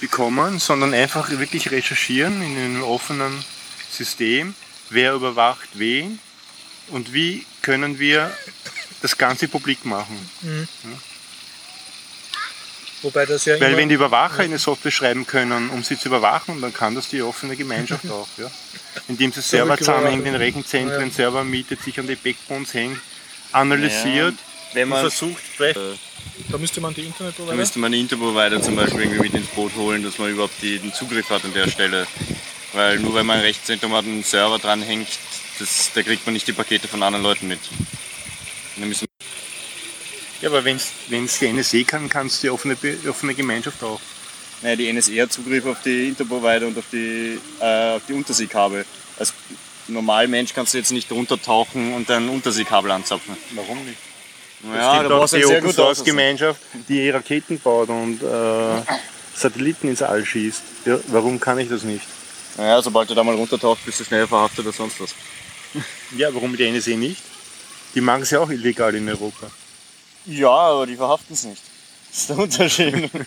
[0.00, 3.44] bekommen, sondern einfach wirklich recherchieren in einem offenen
[3.90, 4.54] System,
[4.90, 6.18] wer überwacht wen
[6.88, 8.32] und wie können wir
[9.02, 10.28] das Ganze publik machen.
[13.02, 16.60] Wobei das ja Weil wenn die Überwacher eine Software schreiben können, um sie zu überwachen,
[16.60, 18.28] dann kann das die offene Gemeinschaft auch.
[18.36, 18.50] Ja?
[19.06, 23.00] Indem sie Server zusammenhängt, in Rechenzentren, Server mietet, sich an die Backbones hängt,
[23.52, 24.34] analysiert
[24.72, 25.78] Wenn und man, versucht, vielleicht
[26.50, 27.56] da müsste man die da Internetprovider.
[27.56, 30.78] müsste man einen Interprovider zum Beispiel irgendwie mit ins Boot holen, dass man überhaupt die,
[30.78, 32.06] den Zugriff hat an der Stelle.
[32.72, 35.08] Weil nur weil man ein Rechenzentrum hat und einen Server dranhängt,
[35.58, 37.60] das, da kriegt man nicht die Pakete von anderen Leuten mit.
[40.40, 42.76] Ja, aber wenn es die NSA kann, kann es die offene,
[43.08, 44.00] offene Gemeinschaft auch.
[44.62, 48.84] Naja, die NSA hat Zugriff auf die Interprovider und auf die, äh, auf die Unterseekabel.
[49.18, 49.32] Als
[49.88, 53.36] Normalmensch kannst du jetzt nicht runtertauchen und ein Unterseekabel anzapfen.
[53.54, 53.98] Warum nicht?
[54.64, 58.82] Ja, es gibt da die einen sehr Open Source Gemeinschaft, die Raketen baut und äh,
[59.34, 60.62] Satelliten ins All schießt.
[60.84, 62.04] Ja, warum kann ich das nicht?
[62.56, 65.14] Naja, sobald du da mal runtertauchst, bist du schnell verhaftet oder sonst was.
[66.16, 67.22] Ja, warum die NSA nicht?
[67.94, 69.48] Die machen es ja auch illegal in Europa.
[70.26, 71.62] Ja, aber die verhaften es nicht.
[72.10, 73.10] Das ist der Unterschied.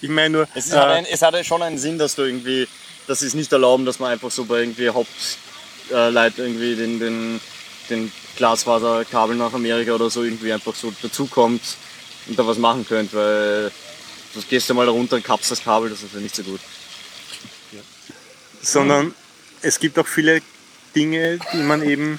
[0.00, 2.14] Ich meine nur, Es, ist, äh, hat ein, es hat ja schon einen Sinn, dass
[2.14, 2.68] du irgendwie,
[3.08, 7.40] dass sie es nicht erlauben, dass man einfach so bei irgendwie Hauptleit irgendwie den, den,
[7.90, 11.62] den Glasfaserkabel nach Amerika oder so irgendwie einfach so dazukommt
[12.26, 13.70] und da was machen könnt, weil
[14.34, 16.60] du gehst ja mal runter und kappst das Kabel, das ist ja nicht so gut.
[18.62, 19.14] sondern
[19.62, 20.42] es gibt auch viele
[20.94, 22.16] Dinge, die man eben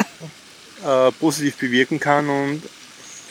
[0.85, 2.63] äh, positiv bewirken kann und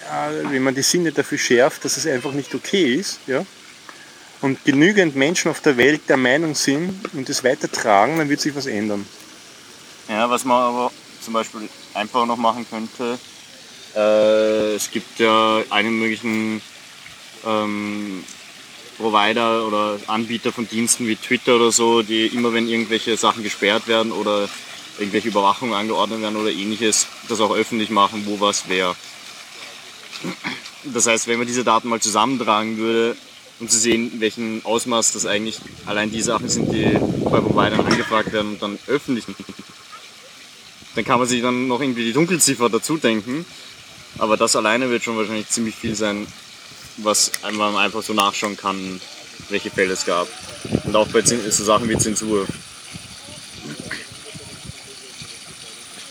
[0.08, 3.44] ja, wenn man die Sinne dafür schärft, dass es einfach nicht okay ist, ja,
[4.40, 8.54] und genügend Menschen auf der Welt der Meinung sind und es weitertragen, dann wird sich
[8.54, 9.06] was ändern.
[10.08, 10.92] Ja, was man aber
[11.28, 13.18] zum Beispiel einfach noch machen könnte,
[13.94, 16.62] äh, es gibt ja einen möglichen
[17.46, 18.24] ähm,
[18.96, 23.88] Provider oder Anbieter von Diensten wie Twitter oder so, die immer wenn irgendwelche Sachen gesperrt
[23.88, 24.48] werden oder
[24.98, 28.96] irgendwelche Überwachungen angeordnet werden oder ähnliches, das auch öffentlich machen, wo was wäre.
[30.84, 33.18] Das heißt, wenn man diese Daten mal zusammentragen würde,
[33.60, 37.80] um zu sehen, in welchem Ausmaß das eigentlich allein die Sachen sind, die bei Providern
[37.80, 39.26] angefragt werden und dann öffentlich
[40.98, 43.46] dann kann man sich dann noch irgendwie die Dunkelziffer dazu denken.
[44.18, 46.26] Aber das alleine wird schon wahrscheinlich ziemlich viel sein,
[46.96, 49.00] was man einfach so nachschauen kann,
[49.48, 50.26] welche Fälle es gab.
[50.82, 52.48] Und auch bei so Sachen wie Zensur.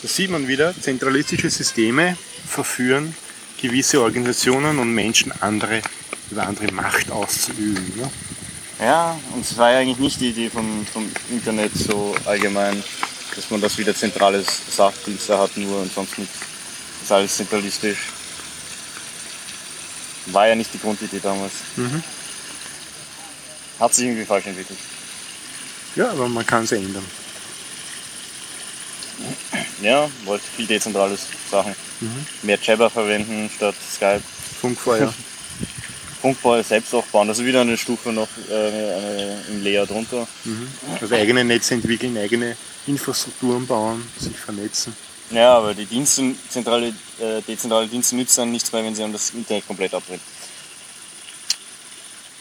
[0.01, 3.13] Da sieht man wieder, zentralistische Systeme verführen
[3.61, 5.81] gewisse Organisationen und Menschen andere
[6.31, 7.91] über andere Macht auszuüben.
[7.97, 8.09] Ne?
[8.79, 12.81] Ja, und es war ja eigentlich nicht die Idee vom, vom Internet so allgemein,
[13.37, 16.39] dass man das wieder zentrales Sachdienste hat, nur und sonst nichts.
[16.39, 17.99] Das ist alles zentralistisch.
[20.27, 21.53] War ja nicht die Grundidee damals.
[21.75, 22.03] Mhm.
[23.79, 24.79] Hat sich irgendwie falsch entwickelt.
[25.95, 27.05] Ja, aber man kann es ändern.
[29.83, 31.75] Ja, wollte viel dezentrales Sachen.
[32.41, 34.23] Mehr Jabber verwenden statt Skype.
[34.59, 35.13] Funkfeuer.
[36.21, 37.29] Funkball selbst auch bauen.
[37.29, 40.27] Also wieder eine Stufe noch äh, eine, im Layer drunter.
[40.99, 44.95] Also eigene Netze entwickeln, eigene Infrastrukturen bauen, sich vernetzen.
[45.31, 46.87] Ja, aber die Dienste, zentrale,
[47.19, 50.21] äh, dezentrale Dienste nützen dann nichts mehr, wenn sie dann das Internet komplett abbrennen.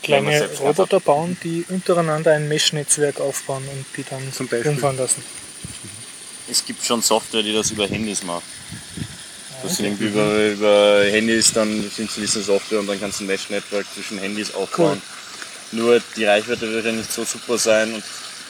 [0.02, 4.70] Kleine Roboter bauen, die untereinander ein Mesh-Netzwerk aufbauen und die dann Zum Beispiel.
[4.70, 5.22] umfahren lassen.
[6.48, 8.44] Es gibt schon Software, die das über Handys macht.
[9.64, 9.86] Das okay.
[9.86, 14.18] irgendwie über, über Handys, dann installierst du Software und dann kannst du ein Mesh-Network zwischen
[14.18, 15.02] Handys aufbauen.
[15.72, 18.04] Nur die Reichweite wird ja nicht so super sein und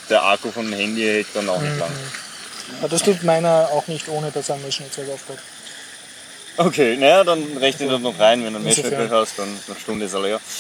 [0.08, 1.90] der Akku von dem Handy hält dann auch nicht lang.
[2.80, 5.38] Aber das tut meiner auch nicht, ohne dass er ein Mesh-Netzwerk aufbaut.
[6.58, 8.64] Okay, naja, dann rechne das noch rein, wenn du ein.
[8.64, 10.40] Mesh-Network hast, dann nach Stunde ist er leer.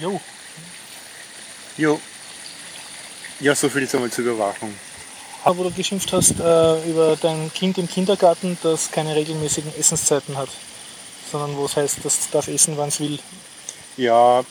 [0.00, 0.20] Jo.
[1.76, 2.00] Jo.
[3.40, 4.74] Ja, so viel jetzt einmal zur Überwachung.
[5.44, 10.36] Aber wo du geschimpft hast äh, über dein Kind im Kindergarten, das keine regelmäßigen Essenszeiten
[10.36, 10.48] hat,
[11.30, 13.18] sondern wo es heißt, das darf essen, wann es will.
[13.96, 14.44] Ja,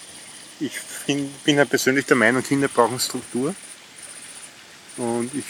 [0.60, 0.73] ich
[1.08, 3.53] bin, bin halt persönlich der Meinung, Kinder brauchen Struktur.
[4.97, 5.45] Und ich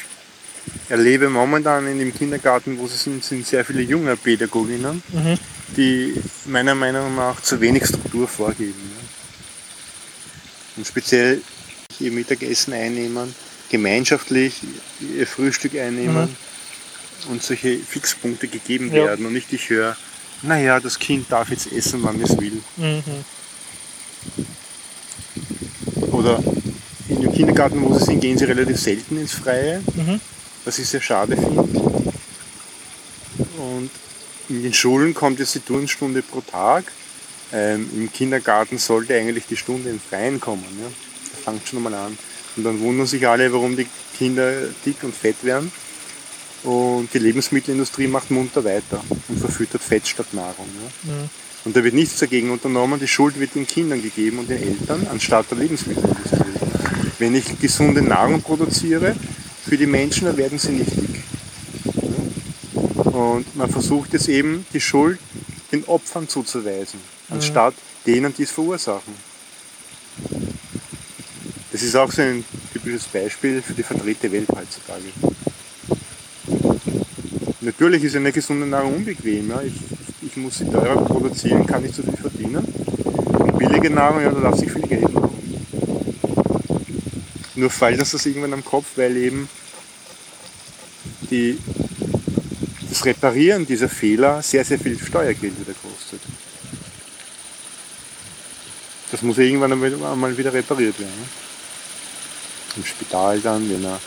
[0.90, 5.38] erlebe momentan in dem Kindergarten, wo sie sind, sind sehr viele junge Pädagoginnen, Mhm.
[5.76, 8.74] die meiner Meinung nach zu wenig Struktur vorgeben.
[8.96, 9.04] Ja.
[10.78, 11.42] Und speziell
[12.00, 13.36] ihr Mittagessen einnehmen,
[13.70, 14.62] gemeinschaftlich
[15.16, 16.36] ihr Frühstück einnehmen
[17.30, 19.06] und solche Fixpunkte gegeben Ja.
[19.06, 19.26] werden.
[19.26, 19.96] Und nicht ich höre,
[20.42, 22.62] naja, das Kind darf jetzt essen, wann es will.
[22.78, 23.04] Mhm.
[26.12, 26.42] Oder
[27.10, 30.20] in dem Kindergarten, wo sie sind, gehen sie relativ selten ins Freie, Mhm.
[30.66, 31.62] was ich sehr schade finde.
[33.58, 33.90] Und
[34.50, 36.86] in den Schulen kommt jetzt die Turnstunde pro Tag.
[37.52, 40.66] Ähm, Im Kindergarten sollte eigentlich die Stunde im Freien kommen.
[40.82, 40.88] Ja?
[41.32, 42.18] Das fängt schon mal an.
[42.56, 44.52] Und dann wundern sich alle, warum die Kinder
[44.86, 45.72] dick und fett werden.
[46.64, 50.68] Und die Lebensmittelindustrie macht munter weiter und verfüttert Fett statt Nahrung.
[51.06, 51.14] Ja?
[51.14, 51.30] Mhm.
[51.66, 55.08] Und da wird nichts dagegen unternommen, die Schuld wird den Kindern gegeben und den Eltern
[55.10, 56.44] anstatt der Lebensmittelindustrie.
[57.20, 59.16] Wenn ich gesunde Nahrung produziere
[59.66, 61.24] für die Menschen, dann werden sie nicht dick.
[63.06, 65.20] Und man versucht jetzt eben die Schuld
[65.72, 67.00] den Opfern zuzuweisen,
[67.30, 69.14] anstatt denen, die es verursachen.
[71.72, 75.06] Das ist auch so ein typisches Beispiel für die verdrehte Welt heutzutage.
[77.62, 79.50] Natürlich ist eine gesunde Nahrung unbequem.
[79.50, 79.62] Ja.
[79.62, 79.74] Ich,
[80.36, 82.66] ich muss sie teurer produzieren, kann nicht so viel verdienen.
[83.38, 85.30] Und billige Nahrung, ja, da lasse ich viel Geld machen.
[87.54, 89.48] Nur fällt uns das irgendwann am Kopf, weil eben
[91.30, 91.60] die,
[92.90, 96.22] das Reparieren dieser Fehler sehr, sehr viel Steuergeld wieder kostet.
[99.12, 101.30] Das muss irgendwann einmal- wieder repariert werden.
[102.76, 104.00] Im Spital dann, wenn er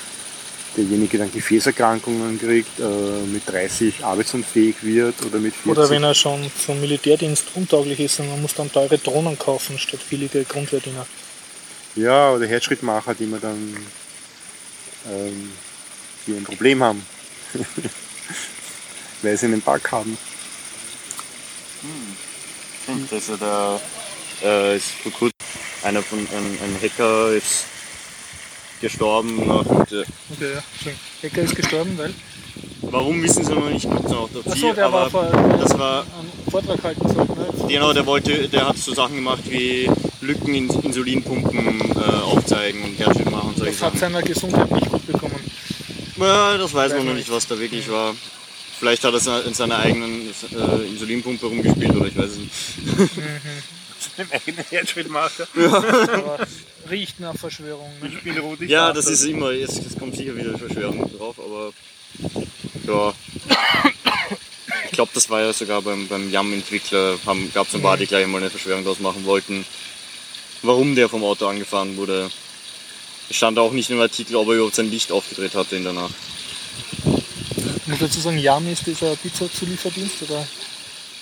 [0.77, 2.83] derjenige dann Gefäßerkrankungen kriegt, äh,
[3.27, 5.71] mit 30 arbeitsunfähig wird oder mit 40.
[5.71, 9.79] Oder wenn er schon zum Militärdienst untauglich ist und man muss dann teure Drohnen kaufen
[9.79, 11.07] statt billige Grundwehrdiener.
[11.95, 13.77] Ja, oder Herzschrittmacher, die man dann
[15.11, 15.53] ähm,
[16.27, 17.05] die ein Problem haben.
[19.23, 20.19] Weil sie einen Bug haben.
[22.87, 23.81] Hm, ist ja der,
[24.43, 25.37] äh, ist vor kurzem
[25.83, 27.65] einer von, ein, ein Hacker ist
[28.81, 30.63] gestorben nach, äh, Okay, ja.
[30.83, 30.95] schön.
[31.23, 32.15] Hacker ist gestorben, weil.
[32.83, 35.79] warum wissen sie noch nicht, gibt es noch dazu, Achso, der aber war vor, das
[35.79, 36.05] war
[36.51, 37.33] vor Vortrag halten sollte.
[37.33, 37.47] Ne?
[37.69, 42.99] Genau, der wollte, der hat so Sachen gemacht wie Lücken in Insulinpumpen äh, aufzeigen und
[42.99, 45.41] Herzschritt machen und solche Das hat seiner Gesundheit nicht gut bekommen.
[46.17, 48.15] Ja, das weiß man man noch nicht, was da wirklich war.
[48.79, 52.53] Vielleicht hat er in seiner eigenen äh, Insulinpumpe rumgespielt oder ich weiß es nicht.
[54.19, 55.49] Im eigenen Herzschritt macht er.
[56.15, 56.39] Aber
[56.91, 57.91] riecht nach Verschwörung.
[58.01, 58.09] Ne?
[58.09, 61.73] Ich bin ich Ja, das ist immer, jetzt, jetzt kommt sicher wieder Verschwörung drauf, aber
[62.87, 63.15] ja.
[64.85, 67.17] Ich glaube, das war ja sogar beim, beim Yam-Entwickler,
[67.53, 69.67] gab es ein paar, die gleich mal eine Verschwörung draus machen wollten,
[70.63, 72.31] warum der vom Auto angefahren wurde.
[73.29, 75.93] Es stand auch nicht im Artikel, ob er überhaupt sein Licht aufgedreht hatte in der
[75.93, 76.15] Nacht.
[77.87, 80.47] Ich muss dazu sagen, Yam ist dieser Pizzazulieferdienst oder?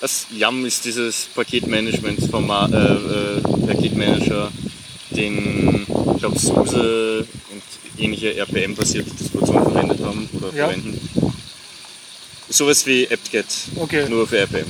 [0.01, 4.51] Das Yam ist dieses Paketmanagement vom äh, äh, Paketmanager,
[5.11, 7.61] den ich glaube SUSE und
[8.03, 10.67] ähnliche RPM-basierte Distributionen verwendet haben oder Ja.
[10.67, 10.99] verwenden.
[12.49, 14.65] Sowas wie apt-get, Okay, nur für RPM.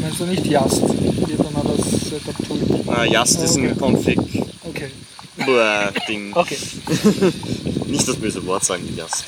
[0.00, 0.80] meinst du nicht Yast?
[0.80, 2.84] Geht dann auch das Setup-Tool.
[2.88, 3.78] Ah, Yast ist ein Okay.
[3.78, 4.18] Config
[4.64, 4.90] Okay,
[6.08, 6.32] Ding.
[6.36, 6.58] okay.
[7.86, 9.24] Nicht das böse Wort sagen, Yast.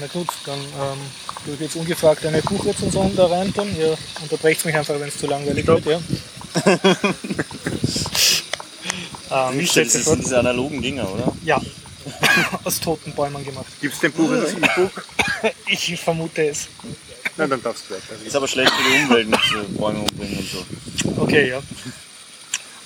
[0.00, 0.98] Na gut, dann ähm,
[1.44, 3.68] tue ich jetzt ungefragt eine Buchrezension da rein tun.
[3.78, 5.86] Ihr unterbrecht mich einfach, wenn es zu langweilig wird.
[5.86, 6.00] Ja.
[9.30, 11.32] Ähm, ich Das sind diese analogen Dinger, oder?
[11.44, 11.60] Ja,
[12.64, 13.66] aus toten Bäumen gemacht.
[13.80, 15.04] Gibt es dem Buch als E-Book?
[15.68, 16.68] Ich vermute es.
[17.36, 18.14] Nein, dann darfst du weiter.
[18.24, 20.64] Ist aber schlecht für die Umwelt mit so Bäume umbringen und so.
[21.22, 21.60] Okay, ja.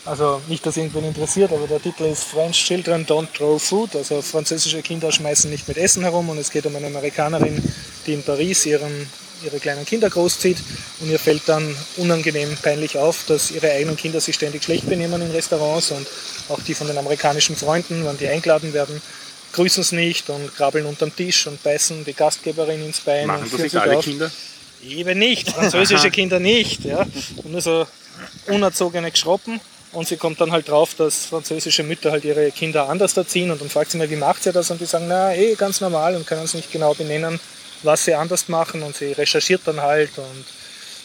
[0.04, 3.94] Also nicht, dass irgendwen interessiert, aber der Titel ist French Children Don't Throw Food.
[3.94, 7.62] Also französische Kinder schmeißen nicht mit Essen herum und es geht um eine Amerikanerin,
[8.06, 9.08] die in Paris ihren,
[9.44, 10.58] ihre kleinen Kinder großzieht
[11.00, 15.20] und ihr fällt dann unangenehm peinlich auf, dass ihre eigenen Kinder sich ständig schlecht benehmen
[15.22, 16.06] in Restaurants und
[16.48, 19.00] auch die von den amerikanischen Freunden, wenn die eingeladen werden,
[19.52, 23.52] grüßen es nicht und krabbeln unterm Tisch und beißen die Gastgeberin ins Bein Machen und
[23.52, 24.04] das nicht alle auf.
[24.04, 24.30] Kinder?
[24.86, 26.84] Eben nicht, französische Kinder nicht.
[26.84, 27.06] Ja.
[27.36, 27.86] Und nur so
[28.46, 29.60] unerzogene Geschroppen.
[29.92, 33.50] Und sie kommt dann halt drauf, dass französische Mütter halt ihre Kinder anders erziehen.
[33.50, 34.70] Und dann fragt sie mal, wie macht sie das?
[34.70, 37.40] Und die sagen, na, eh, ganz normal und können es nicht genau benennen,
[37.82, 38.82] was sie anders machen.
[38.82, 40.44] Und sie recherchiert dann halt und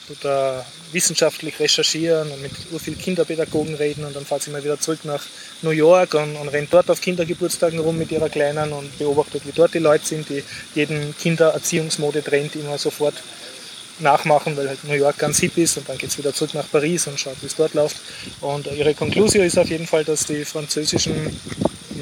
[0.08, 4.06] tut da wissenschaftlich recherchieren und mit ur viel Kinderpädagogen reden.
[4.06, 5.24] Und dann fährt sie mal wieder zurück nach
[5.62, 9.52] New York und, und rennt dort auf Kindergeburtstagen rum mit ihrer Kleinen und beobachtet, wie
[9.52, 13.16] dort die Leute sind, die jeden Kindererziehungsmode-Trend immer sofort
[14.00, 16.70] nachmachen, weil halt New York ganz hip ist und dann geht es wieder zurück nach
[16.70, 17.98] Paris und schaut, wie es dort läuft.
[18.42, 21.40] Und ihre Konklusion ist auf jeden Fall, dass die französischen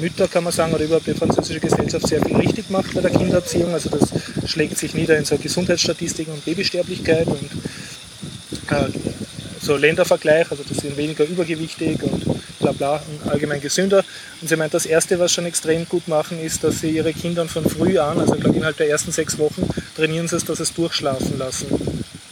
[0.00, 3.10] Mütter, kann man sagen, oder überhaupt die französische Gesellschaft sehr viel richtig macht bei der
[3.10, 3.72] Kindererziehung.
[3.72, 4.10] Also das
[4.50, 7.50] schlägt sich nieder in so Gesundheitsstatistiken und Babysterblichkeit und
[8.70, 8.88] äh,
[9.60, 12.22] so Ländervergleich, also das sind weniger übergewichtig und
[12.58, 14.04] bla bla und allgemein gesünder.
[14.40, 17.46] Und sie meint, das Erste, was schon extrem gut machen, ist, dass sie ihre Kinder
[17.46, 20.58] von früh an, also ich glaube innerhalb der ersten sechs Wochen, trainieren sie es, dass
[20.58, 21.66] sie es durchschlafen lassen.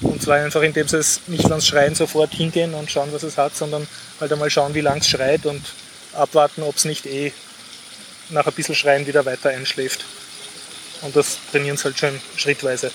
[0.02, 3.38] Und zwar einfach, indem sie es nicht, es schreien, sofort hingehen und schauen, was es
[3.38, 3.86] hat, sondern
[4.20, 5.62] halt einmal schauen, wie lang es schreit und
[6.12, 7.32] abwarten, ob es nicht eh
[8.32, 10.04] nach ein bisschen Schreien wieder weiter einschläft.
[11.02, 12.90] Und das trainieren sie halt schon schrittweise.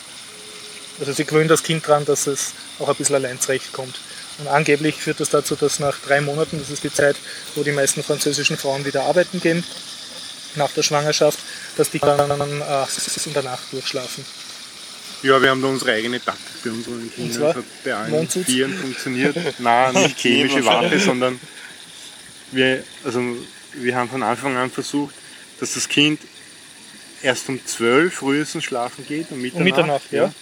[0.99, 3.95] Also sie gewöhnen das Kind daran, dass es auch ein bisschen allein zurechtkommt.
[4.39, 7.15] Und angeblich führt das dazu, dass nach drei Monaten, das ist die Zeit,
[7.55, 9.63] wo die meisten französischen Frauen wieder arbeiten gehen,
[10.55, 11.39] nach der Schwangerschaft,
[11.75, 12.85] dass die dann äh,
[13.25, 14.25] in der Nacht durchschlafen.
[15.23, 17.33] Ja, wir haben da unsere eigene Taktik für unsere Und Kinder.
[17.33, 17.47] zwar?
[17.47, 18.45] Das hat bei allen Mondsitz?
[18.45, 19.35] Vieren funktioniert.
[19.59, 21.39] Nein, nicht chemische Waffe, sondern
[22.51, 23.21] wir, also
[23.73, 25.15] wir haben von Anfang an versucht,
[25.59, 26.19] dass das Kind
[27.23, 29.63] erst um 12 frühestens schlafen geht, um Mitternacht.
[29.65, 30.33] Mitternacht, ja.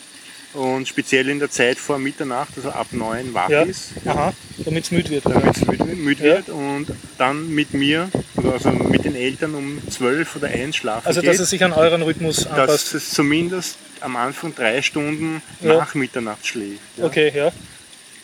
[0.53, 3.63] Und speziell in der Zeit vor Mitternacht, also ab 9 wach Ja.
[3.63, 5.25] ist, Aha, damit es müde wird.
[5.25, 6.35] damit es müde, müde Ja.
[6.35, 8.09] wird und dann mit mir,
[8.41, 11.29] also mit den Eltern um 12 oder 1 schlafen Also geht.
[11.31, 12.93] dass es sich an euren Rhythmus dass anpasst.
[12.93, 15.77] es zumindest am Anfang drei Stunden Ja.
[15.77, 16.79] nach Mitternacht schläft.
[16.97, 17.05] Ja.
[17.05, 17.51] Okay, ja.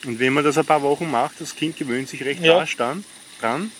[0.06, 2.58] Und wenn man das ein paar Wochen macht, das Kind gewöhnt sich recht Ja.
[2.60, 3.04] rasch dann,
[3.42, 3.72] dran.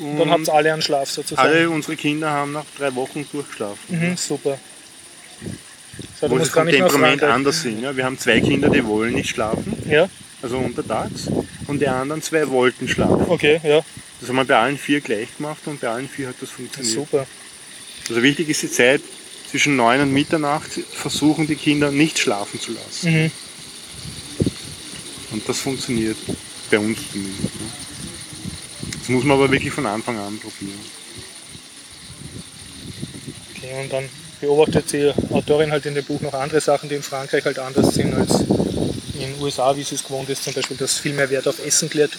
[0.00, 1.48] Und Dann habt ihr alle einen Schlaf sozusagen.
[1.48, 3.78] alle unsere Kinder haben nach drei Wochen durchgeschlafen.
[3.88, 4.58] Mhm, super.
[6.20, 7.80] So, Wo sie vom Temperament anders sind.
[7.82, 7.96] Ja.
[7.96, 10.08] Wir haben zwei Kinder, die wollen nicht schlafen, Ja,
[10.42, 11.28] also untertags.
[11.66, 13.26] Und die anderen zwei wollten schlafen.
[13.28, 13.80] okay, ja,
[14.20, 16.94] Das haben wir bei allen vier gleich gemacht und bei allen vier hat das funktioniert.
[16.94, 17.26] super.
[18.08, 19.00] Also wichtig ist die Zeit
[19.50, 23.12] zwischen 9 und Mitternacht, versuchen die Kinder nicht schlafen zu lassen.
[23.24, 23.30] Mhm.
[25.32, 26.16] Und das funktioniert
[26.70, 27.42] bei uns zumindest.
[27.44, 27.50] Ne?
[29.04, 30.80] Das muss man aber wirklich von Anfang an probieren.
[33.54, 34.08] Okay, und dann
[34.40, 37.94] beobachtet die Autorin halt in dem Buch noch andere Sachen, die in Frankreich halt anders
[37.94, 40.44] sind als in den USA, wie sie es gewohnt ist.
[40.44, 42.12] Zum Beispiel, dass viel mehr Wert auf Essen gelehrt,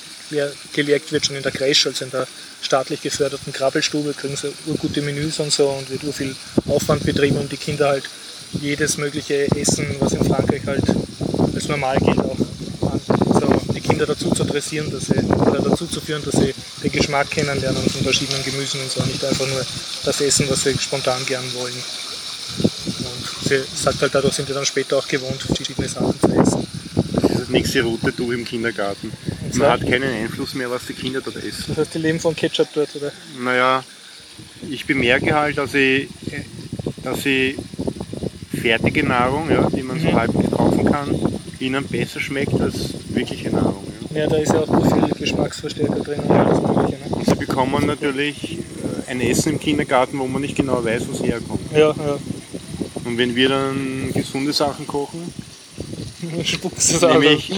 [0.73, 2.27] gelegt wird, schon in der Creche, also in der
[2.61, 6.35] staatlich geförderten Krabbelstube, kriegen sie urgute Menüs und so und wird ur viel
[6.67, 8.07] Aufwand betrieben, um die Kinder halt
[8.61, 10.83] jedes mögliche Essen, was in Frankreich halt
[11.51, 12.44] als normal gilt, auch
[13.85, 17.81] Kinder dazu zu dressieren, dass sie, oder dazu zu führen, dass sie den Geschmack kennenlernen
[17.83, 19.65] von verschiedenen Gemüsen und so, nicht einfach nur
[20.03, 21.73] das essen, was sie spontan gern wollen.
[22.59, 26.67] Und sie sagt halt, dadurch sind die dann später auch gewohnt, verschiedene Sachen zu essen.
[27.21, 29.11] Das ist das nächste rote Tuch im Kindergarten.
[29.41, 29.71] Man zwar?
[29.73, 31.65] hat keinen Einfluss mehr, was die Kinder dort essen.
[31.67, 33.11] Das heißt, die leben von Ketchup dort, oder?
[33.39, 33.83] Naja,
[34.69, 36.07] ich bemerke halt, dass ich,
[37.03, 37.55] dass ich
[38.61, 40.15] fertige Nahrung, ja, die man so Mhm.
[40.15, 43.83] halb kaufen kann, ihnen besser schmeckt als wirkliche Nahrung.
[44.11, 44.21] Ja.
[44.21, 46.97] Ja, da ist ja auch viel Geschmacksverstärker drin und alles Mögliche.
[47.17, 47.23] Ne?
[47.25, 48.59] Sie bekommen natürlich
[49.07, 51.59] äh, ein Essen im Kindergarten, wo man nicht genau weiß, wo es herkommt.
[51.73, 52.17] Ja, ja.
[53.03, 55.19] Und wenn wir dann gesunde Sachen kochen,
[56.43, 57.13] Spuckst aus.
[57.13, 57.51] nämlich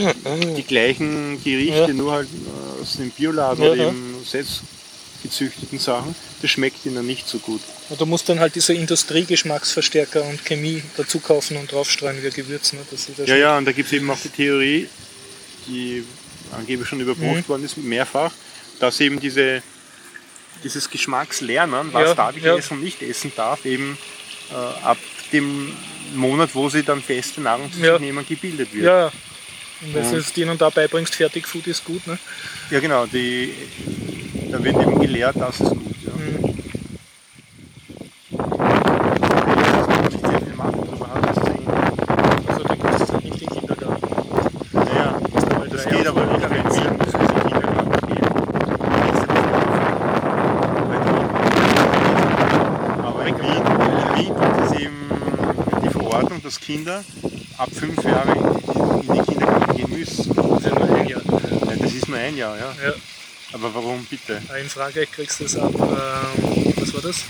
[0.58, 1.94] die gleichen Gerichte, Ja.
[1.94, 4.62] nur halt äh, aus dem Bioladen Ja, oder eben selbst
[5.24, 7.62] gezüchteten Sachen, das schmeckt ihnen nicht so gut.
[7.90, 12.74] Und du musst dann halt diese Industriegeschmacksverstärker und Chemie dazu kaufen und draufstreuen wie Gewürz.
[12.74, 12.80] Ne?
[12.92, 14.88] Dass sie da Ja, ja, und da gibt es eben auch die Theorie,
[15.68, 16.04] die
[16.52, 17.48] angeblich schon überprüft Mhm.
[17.50, 18.32] worden ist, mehrfach,
[18.80, 19.62] dass eben diese,
[20.64, 22.56] dieses Geschmackslernen, was Ja, darf ich ja.
[22.56, 23.98] essen und nicht essen darf, eben
[24.52, 24.98] äh, ab
[25.34, 25.74] dem
[26.16, 28.00] Monat, wo sie dann feste Nahrung zu sich Ja.
[28.00, 28.86] nehmen, gebildet wird.
[28.86, 29.12] Ja,
[29.82, 32.06] und wenn du es denen da beibringst, Fertigfood ist gut.
[32.08, 32.18] Ne?
[32.72, 33.54] Ja, genau, die,
[34.52, 36.14] da wird eben gelehrt, dass es gut ja.
[36.14, 36.58] Mhm.
[56.68, 57.02] Kinder
[57.58, 59.37] ab fünf Jahre in die gehen
[59.98, 60.36] müssen.
[60.36, 61.22] Das ist ja nur ein Jahr.
[61.26, 62.76] Ja, das ist nur ein Jahr, ja.
[62.84, 62.94] Ja.
[63.54, 64.42] Aber warum bitte?
[64.60, 67.24] In Frankreich kriegst du es ab, ähm, was war das?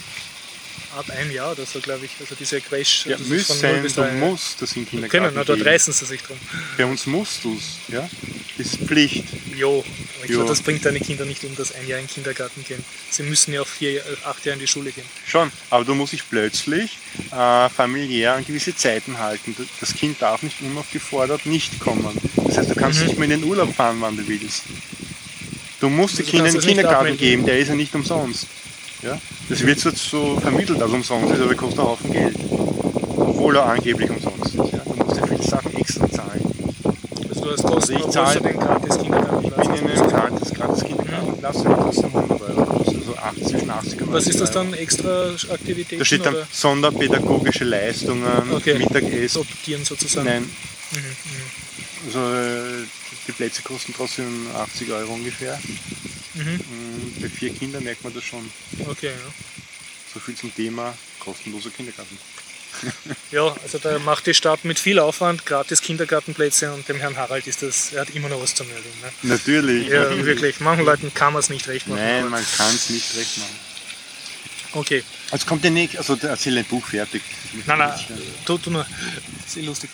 [0.97, 2.11] Ab einem Jahr oder so, glaube ich.
[2.19, 3.05] Also diese Crash.
[3.05, 5.63] Ja, das ist von null müssen, bis du musst das in Kindergarten Können, na, dort
[5.63, 6.37] reißen sie sich drum.
[6.75, 8.09] Bei uns musst du es, ja.
[8.57, 9.25] Das ist Pflicht.
[9.55, 9.83] Jo,
[10.29, 12.83] ich glaube, das bringt deine Kinder nicht um, dass ein Jahr in den Kindergarten gehen.
[13.09, 15.05] Sie müssen ja auch vier, äh, acht Jahre in die Schule gehen.
[15.25, 16.97] Schon, aber du musst dich plötzlich
[17.31, 19.55] äh, familiär an gewisse Zeiten halten.
[19.79, 22.05] Das Kind darf nicht unaufgefordert nicht kommen.
[22.45, 23.05] Das heißt, du kannst Mhm.
[23.07, 24.63] nicht mehr in den Urlaub fahren, wann du willst.
[25.79, 28.47] Du musst Also den es nicht Kindergarten geben, der ist ja nicht umsonst.
[29.03, 29.19] Ja?
[29.47, 32.35] Das wird so, so vermittelt als umsonst ist, aber kostet einen Haufen Geld.
[33.15, 34.55] Obwohl er angeblich umsonst ist.
[34.73, 34.79] Ja?
[34.79, 36.46] Du musst ja viele Sachen extra zahlen.
[37.49, 40.83] Also du hast Kosten, ich obwohl zahl- du den gratis Kindergartenplatz In einem gratis, gratis
[40.83, 42.61] Kindergarten lassen wir trotzdem 100 Euro.
[42.77, 44.73] Also 80, zwischen 80 und 90 Was ist das dann?
[44.73, 45.99] Extra Aktivitäten?
[45.99, 48.77] Da steht dann oder sonderpädagogische Leistungen, Okay.
[48.77, 49.41] Mittagessen.
[49.41, 50.25] optieren sozusagen?
[50.27, 50.49] Nein,
[50.91, 52.05] Mhm, mhm.
[52.05, 52.85] also äh,
[53.27, 55.59] die Plätze kosten trotzdem 80 Euro ungefähr.
[56.33, 56.59] Mhm.
[56.69, 58.49] Und bei vier Kindern merkt man das schon.
[58.87, 59.31] Okay, ja.
[60.13, 62.17] So viel zum Thema kostenloser Kindergarten.
[63.31, 67.47] Ja, also da macht die Stadt mit viel Aufwand gratis Kindergartenplätze und dem Herrn Harald
[67.47, 68.89] ist das, er hat immer noch was zu melden.
[69.01, 69.09] Ne?
[69.23, 69.87] Natürlich.
[69.87, 70.59] Ja, wirklich.
[70.59, 72.01] Manchen Leuten kann man es nicht recht machen.
[72.01, 73.59] Nein, man kann es nicht recht machen.
[74.73, 75.03] Okay.
[75.31, 77.21] Also kommt der nächste, also erzähl ein Buch fertig.
[77.65, 77.93] Nein, nein,
[78.45, 78.85] tu, tu nur.
[78.85, 79.89] Das ist eh lustig.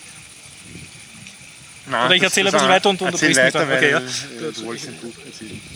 [1.85, 3.77] Nein, Oder ich erzähle ein das- bisschen weiter und unterbrichst mich weiter, dann.
[3.77, 3.97] Okay, ja.
[3.99, 4.03] äh.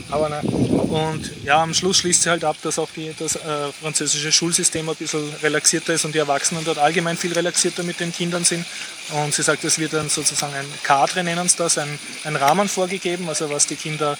[0.09, 0.45] Aber nein.
[0.45, 3.39] Und ja, am Schluss schließt sie halt ab, dass auch die, das äh,
[3.81, 8.13] französische Schulsystem ein bisschen relaxierter ist und die Erwachsenen dort allgemein viel relaxierter mit den
[8.13, 8.65] Kindern sind.
[9.11, 12.69] Und sie sagt, es wird dann sozusagen ein Cadre, nennen sie das, ein, ein Rahmen
[12.69, 14.17] vorgegeben, also was die Kinder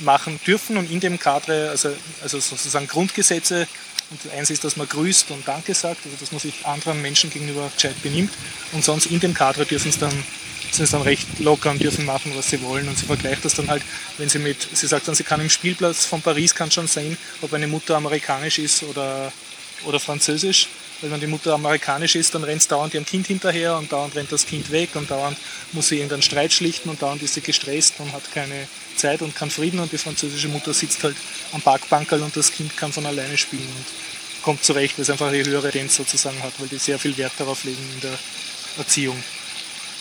[0.00, 1.90] machen dürfen und in dem Cadre, also,
[2.22, 3.66] also sozusagen Grundgesetze,
[4.10, 7.30] und eins ist, dass man grüßt und Danke sagt, also dass man sich anderen Menschen
[7.30, 8.32] gegenüber gescheit benimmt
[8.72, 10.24] und sonst in dem Cadre dürfen sie dann
[10.74, 12.88] sind sie dann recht locker und dürfen machen, was sie wollen.
[12.88, 13.82] Und sie vergleicht das dann halt,
[14.18, 17.16] wenn sie mit, sie sagt dann, sie kann im Spielplatz von Paris kann schon sehen,
[17.42, 19.32] ob eine Mutter amerikanisch ist oder,
[19.86, 20.68] oder französisch.
[21.00, 24.30] Weil wenn die Mutter amerikanisch ist, dann rennt dauernd ihrem Kind hinterher und dauernd rennt
[24.32, 25.36] das Kind weg und dauernd
[25.72, 29.34] muss sie irgendeinen Streit schlichten und dauernd ist sie gestresst und hat keine Zeit und
[29.34, 31.16] keinen Frieden und die französische Mutter sitzt halt
[31.52, 33.86] am Parkbankerl und das Kind kann von alleine spielen und
[34.42, 37.32] kommt zurecht, weil es einfach eine höhere Tendenz sozusagen hat, weil die sehr viel Wert
[37.38, 38.18] darauf legen in der
[38.78, 39.22] Erziehung.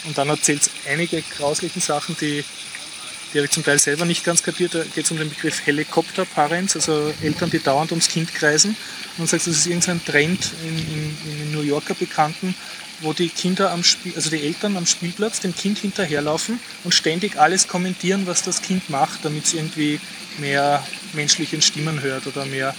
[0.06, 2.44] Und dann erzählt es einige grauslichen Sachen, die,
[3.34, 4.76] die habe ich zum Teil selber nicht ganz kapiert.
[4.76, 8.76] Da geht es um den Begriff Helikopter-Parents, also Eltern, die dauernd ums Kind kreisen.
[9.18, 12.56] Und sagt, das ist irgendein Trend in, in, in New Yorker Bekannten,
[13.02, 17.38] wo die Kinder am Spiel, also die Eltern am Spielplatz dem Kind hinterherlaufen und ständig
[17.38, 20.00] alles kommentieren, was das Kind macht, damit es irgendwie
[20.38, 22.76] mehr menschlichen Stimmen hört oder mehr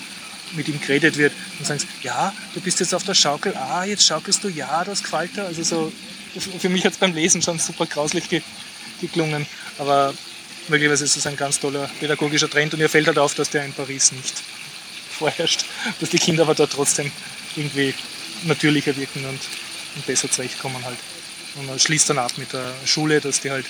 [0.52, 3.84] mit ihm geredet wird und sagen, sie, ja, du bist jetzt auf der Schaukel, ah,
[3.84, 5.44] jetzt schaukelst du, ja, das gefällt dir.
[5.44, 5.92] Also so,
[6.38, 8.42] für mich hat es beim Lesen schon super grauslich ge
[9.00, 9.46] geklungen,
[9.78, 10.12] aber
[10.68, 13.64] möglicherweise ist es ein ganz toller pädagogischer Trend und ihr fällt halt auf, dass der
[13.64, 14.34] in Paris nicht
[15.18, 15.64] vorherrscht,
[16.00, 17.10] dass die Kinder aber dort trotzdem
[17.56, 17.94] irgendwie
[18.44, 19.40] natürlicher wirken und
[19.96, 20.98] und besser zurechtkommen halt.
[21.56, 23.66] Und man schließt dann ab mit der Schule, dass die halt,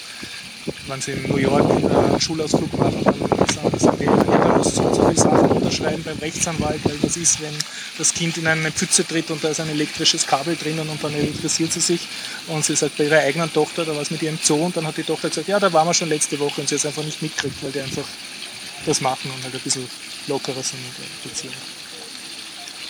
[0.86, 4.56] wenn sie in New York äh, einen Schulausflug machen, dann sagen, sagen die, ja, da
[4.56, 7.54] muss so und so viele Sachen unterschreiben beim Rechtsanwalt, weil was ist, wenn
[7.98, 11.14] das Kind in eine Pfütze tritt und da ist ein elektrisches Kabel drinnen und dann
[11.14, 12.08] elektrisiert sie sich
[12.48, 14.86] und sie sagt bei ihrer eigenen Tochter, da war es mit ihrem Zoo und dann
[14.86, 16.86] hat die Tochter gesagt, ja, da waren wir schon letzte Woche und sie hat es
[16.86, 18.04] einfach nicht mitgekriegt, weil die einfach
[18.86, 19.86] das machen und halt ein bisschen
[20.26, 21.54] lockerer sind in der Beziehung.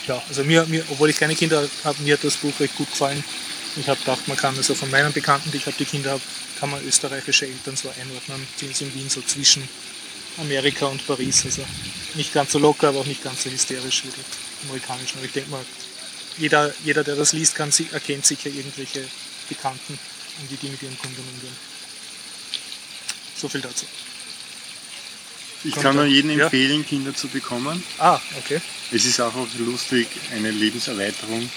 [0.07, 2.91] Ja, also mir, mir, obwohl ich keine Kinder habe, mir hat das Buch recht gut
[2.91, 3.23] gefallen.
[3.77, 6.23] Ich habe gedacht, man kann also von meinen Bekannten, die ich habe, die Kinder habe,
[6.61, 9.67] kann man österreichische Eltern so einordnen, die sind in Wien so zwischen
[10.39, 11.45] Amerika und Paris.
[11.47, 11.65] Also
[12.15, 15.19] nicht ganz so locker, aber auch nicht ganz so hysterisch wie die amerikanischen.
[15.19, 15.65] Aber ich denke mal,
[16.37, 19.05] jeder, jeder, der das liest, kann, erkennt sicher irgendwelche
[19.49, 19.99] Bekannten
[20.41, 21.57] und wie die mit ihren Kunden umgehen.
[23.37, 23.87] So viel dazu.
[25.65, 26.45] Ich Kommt kann nur jedem ja.
[26.45, 27.83] empfehlen, Kinder zu bekommen.
[27.99, 28.61] Ah, okay.
[28.93, 31.51] Es ist einfach lustig, eine Lebenserweiterung.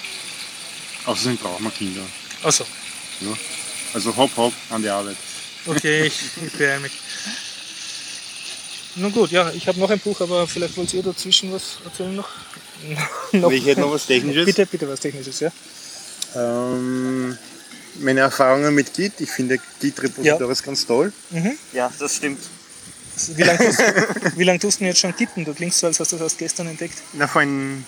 [1.05, 2.01] Außerdem braucht man Kinder.
[2.43, 2.65] Achso,
[3.21, 3.37] Ja.
[3.93, 5.17] Also hopp hopp an die Arbeit.
[5.65, 6.91] okay, ich, ich beeile mich.
[8.95, 12.15] Nun gut, ja, ich habe noch ein Buch, aber vielleicht wollt ihr dazwischen was erzählen
[12.15, 12.29] noch?
[13.31, 14.45] noch Ich hätte noch was Technisches.
[14.45, 15.51] Bitte, bitte was Technisches, ja?
[16.35, 17.37] Ähm,
[17.99, 21.11] meine Erfahrungen mit Git, ich finde Git-Repositories ganz toll.
[21.73, 22.39] Ja, das stimmt.
[23.35, 23.79] Wie lange tust,
[24.37, 25.45] wie lang tust du denn jetzt schon Gitten?
[25.45, 26.95] Du klingst so, als hast du das erst gestern entdeckt.
[27.13, 27.85] Na, vor ein,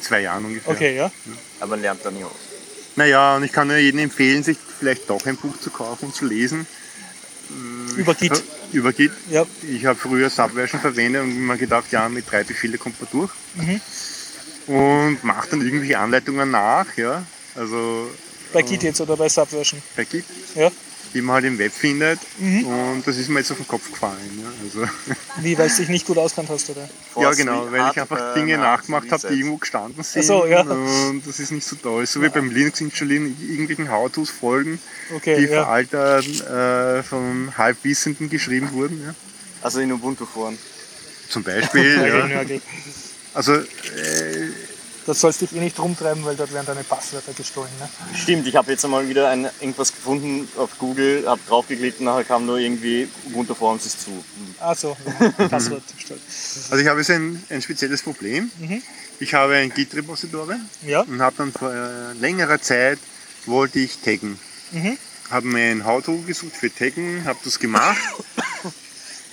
[0.00, 0.72] zwei Jahren ungefähr.
[0.72, 1.10] Okay, ja.
[1.60, 2.32] Aber man lernt da nie aus.
[2.96, 6.14] Naja, und ich kann nur jedem empfehlen, sich vielleicht doch ein Buch zu kaufen und
[6.14, 6.66] zu lesen.
[7.96, 8.42] Über Git.
[8.72, 9.12] Über Git.
[9.30, 13.10] Ja, Ich habe früher Subversion verwendet und mir gedacht, ja, mit drei Befehle kommt man
[13.10, 13.32] durch.
[13.54, 13.80] Mhm.
[14.74, 17.24] Und macht dann irgendwelche Anleitungen nach, ja.
[17.54, 18.10] Also
[18.52, 19.82] bei Git jetzt oder bei Subversion.
[19.96, 20.24] bei Git,
[20.54, 20.70] Ja.
[21.14, 22.18] Die man halt im Web findet.
[22.38, 22.66] Mhm.
[22.66, 24.42] Und das ist mir jetzt auf den Kopf gefallen.
[24.42, 24.50] Ja.
[24.64, 24.92] Also,
[25.38, 26.88] Wie, weil du dich nicht gut auskannt hast, oder?
[27.16, 30.24] ja, genau, weil ich einfach Dinge nachgemacht habe, die irgendwo gestanden sind.
[30.24, 30.62] So, ja.
[30.62, 32.06] Und das ist nicht so toll.
[32.06, 34.78] So wie beim Linux installieren, irgendwelchen How-Tos folgen,
[35.14, 35.64] Okay, die ja.
[35.64, 39.02] veraltet äh, von Halbwissenden geschrieben wurden.
[39.04, 39.14] Ja.
[39.62, 40.58] Also in Ubuntu-Foren.
[41.28, 41.94] Zum Beispiel.
[42.06, 42.26] ja.
[42.26, 42.60] Nörgel.
[43.34, 43.64] Also äh,
[45.08, 47.70] Das sollst dich eh nicht rumtreiben, weil dort werden deine Passwörter gestohlen.
[47.80, 47.88] Ne?
[48.14, 52.24] Stimmt, ich habe jetzt einmal wieder ein, irgendwas gefunden auf Google, habe draufgeklickt und nachher
[52.24, 54.22] kam nur irgendwie Ubuntu Forums ist zu.
[54.60, 54.94] Ah so,
[55.48, 56.20] Passwort gestohlen.
[56.70, 58.50] Also ich habe jetzt ein, ein spezielles Problem.
[58.58, 58.82] Mhm.
[59.18, 62.98] Ich habe ein Git-Repository Ja, und habe dann vor äh, längerer Zeit
[63.46, 64.38] wollte ich taggen.
[64.72, 64.98] Mhm.
[65.30, 67.96] Habe mir ein How-To gesucht für Taggen, habe das gemacht.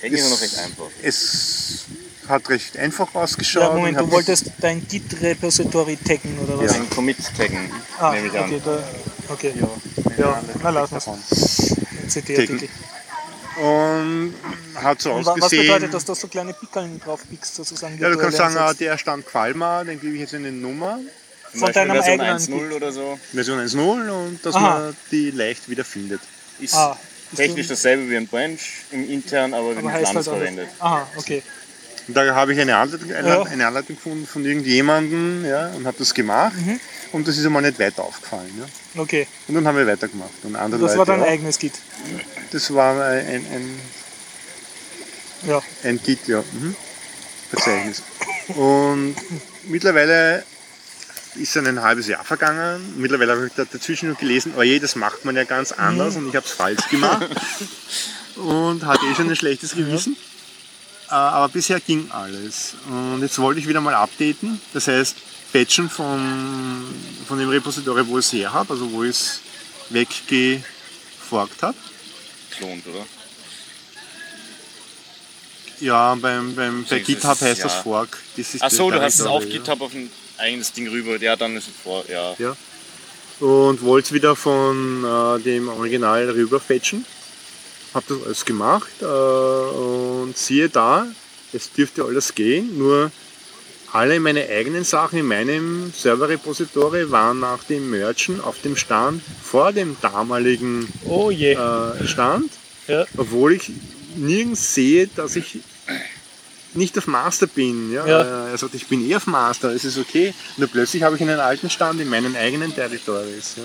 [0.00, 0.86] Hängen ist Ist- noch recht einfach.
[1.02, 1.84] Es
[2.28, 3.62] hat recht einfach ausgeschaut.
[3.62, 6.72] ja Moment, du wolltest dein Git-Repository taggen oder was?
[6.74, 8.44] Ein Commit taggen, Ah, nehme ich an.
[8.44, 8.84] okay, da,
[9.32, 9.52] okay.
[9.58, 9.68] Ja,
[10.18, 11.76] Ja, na lass uns.
[12.08, 12.68] CD-Artikel.
[13.62, 14.34] Und
[14.74, 15.66] hat so Und wa- Was ausgesehen.
[15.66, 17.98] bedeutet das, dass du kleine Pickeln drauf pickst, sozusagen?
[17.98, 20.98] ja, du kannst sagen, ah, der stand Qualma, den gebe ich jetzt eine Nummer,
[21.52, 23.18] Zum Von Beispiel deinem Version eigenen 1.0 oder so.
[23.32, 24.78] Version 1.0 und dass Aha.
[24.80, 26.20] man die leicht wieder findet.
[26.58, 26.98] Ist Ah,
[27.34, 28.58] technisch dasselbe wie ein Branch,
[28.90, 30.68] im intern, aber wird aber nicht heißt anders verwendet.
[30.80, 31.42] Aha, okay.
[32.08, 33.42] Und da habe ich eine Anleitung, eine, Ja.
[33.42, 36.54] eine Anleitung gefunden von irgendjemandem ja, und habe das gemacht.
[36.56, 36.78] Mhm.
[37.12, 38.50] Und das ist einmal nicht weiter aufgefallen.
[38.58, 39.00] Ja.
[39.02, 40.30] Okay, Und dann haben wir weitergemacht.
[40.44, 41.28] Und andere das Leute war dein auch.
[41.28, 41.72] eigenes Git.
[42.52, 43.80] Das war ein, ein,
[45.46, 46.42] Ja, ein Git, ja.
[46.52, 46.74] Mhm.
[47.50, 48.02] Verzeichnis.
[48.48, 49.16] Und
[49.64, 50.44] mittlerweile
[51.36, 52.94] ist dann ein halbes Jahr vergangen.
[52.98, 56.16] Mittlerweile habe ich da dazwischen noch gelesen, oh je, das macht man ja ganz anders
[56.16, 57.28] und ich habe es falsch gemacht.
[58.36, 60.16] und hatte eh schon ein schlechtes Gewissen.
[61.08, 62.74] Äh, Aber bisher ging alles.
[62.88, 64.60] Und jetzt wollte ich wieder mal updaten.
[64.72, 65.16] Das heißt,
[65.52, 66.84] patchen von,
[67.28, 69.40] von dem Repository, wo ich es her habe, also wo ich es
[69.90, 71.76] weggeforkt habe.
[72.56, 73.04] Klont, oder?
[75.80, 77.64] Ja, beim, beim, bei GitHub ist- heißt ja.
[77.64, 78.18] das Fork.
[78.36, 81.16] Das ist Ach so, du hast es auf Directory, GitHub auf ein eigenes Ding rüber.
[81.20, 82.34] Ja, dann ist es vor, ja.
[82.38, 82.56] Ja.
[83.40, 86.58] Und wollte es wieder von äh, dem Original rüber
[87.96, 88.06] fetchen.
[88.06, 91.06] Hab das alles gemacht äh, und siehe da,
[91.52, 93.10] es dürfte alles gehen, nur
[93.92, 99.72] alle meine eigenen Sachen in meinem Server-Repository waren nach dem Mergen auf dem Stand vor
[99.72, 101.56] dem damaligen oh äh,
[102.06, 102.50] Stand,
[102.88, 103.06] Ja.
[103.16, 103.72] obwohl ich
[104.16, 105.60] nirgends sehe, dass ich
[106.74, 107.92] nicht auf Master bin.
[107.92, 108.06] Ja?
[108.06, 108.48] Ja.
[108.48, 110.34] Er sagt, ich bin eh auf Master, es ist okay.
[110.58, 113.54] Nur plötzlich habe ich einen alten Stand in meinen eigenen Territories.
[113.56, 113.64] Ja?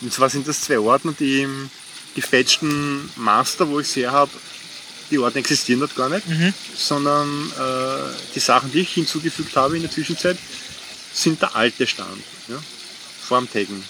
[0.00, 1.70] Und zwar sind das zwei Ordner, die im
[2.14, 4.30] gefetchten Master, wo ich her habe,
[5.10, 6.52] die Ordner existieren dort gar nicht, Mhm.
[6.76, 7.28] sondern
[7.58, 10.36] äh, die Sachen, die ich hinzugefügt habe in der Zwischenzeit,
[11.14, 12.22] sind der alte Stand.
[12.48, 12.56] Ja?
[13.26, 13.82] Vor dem Taggen.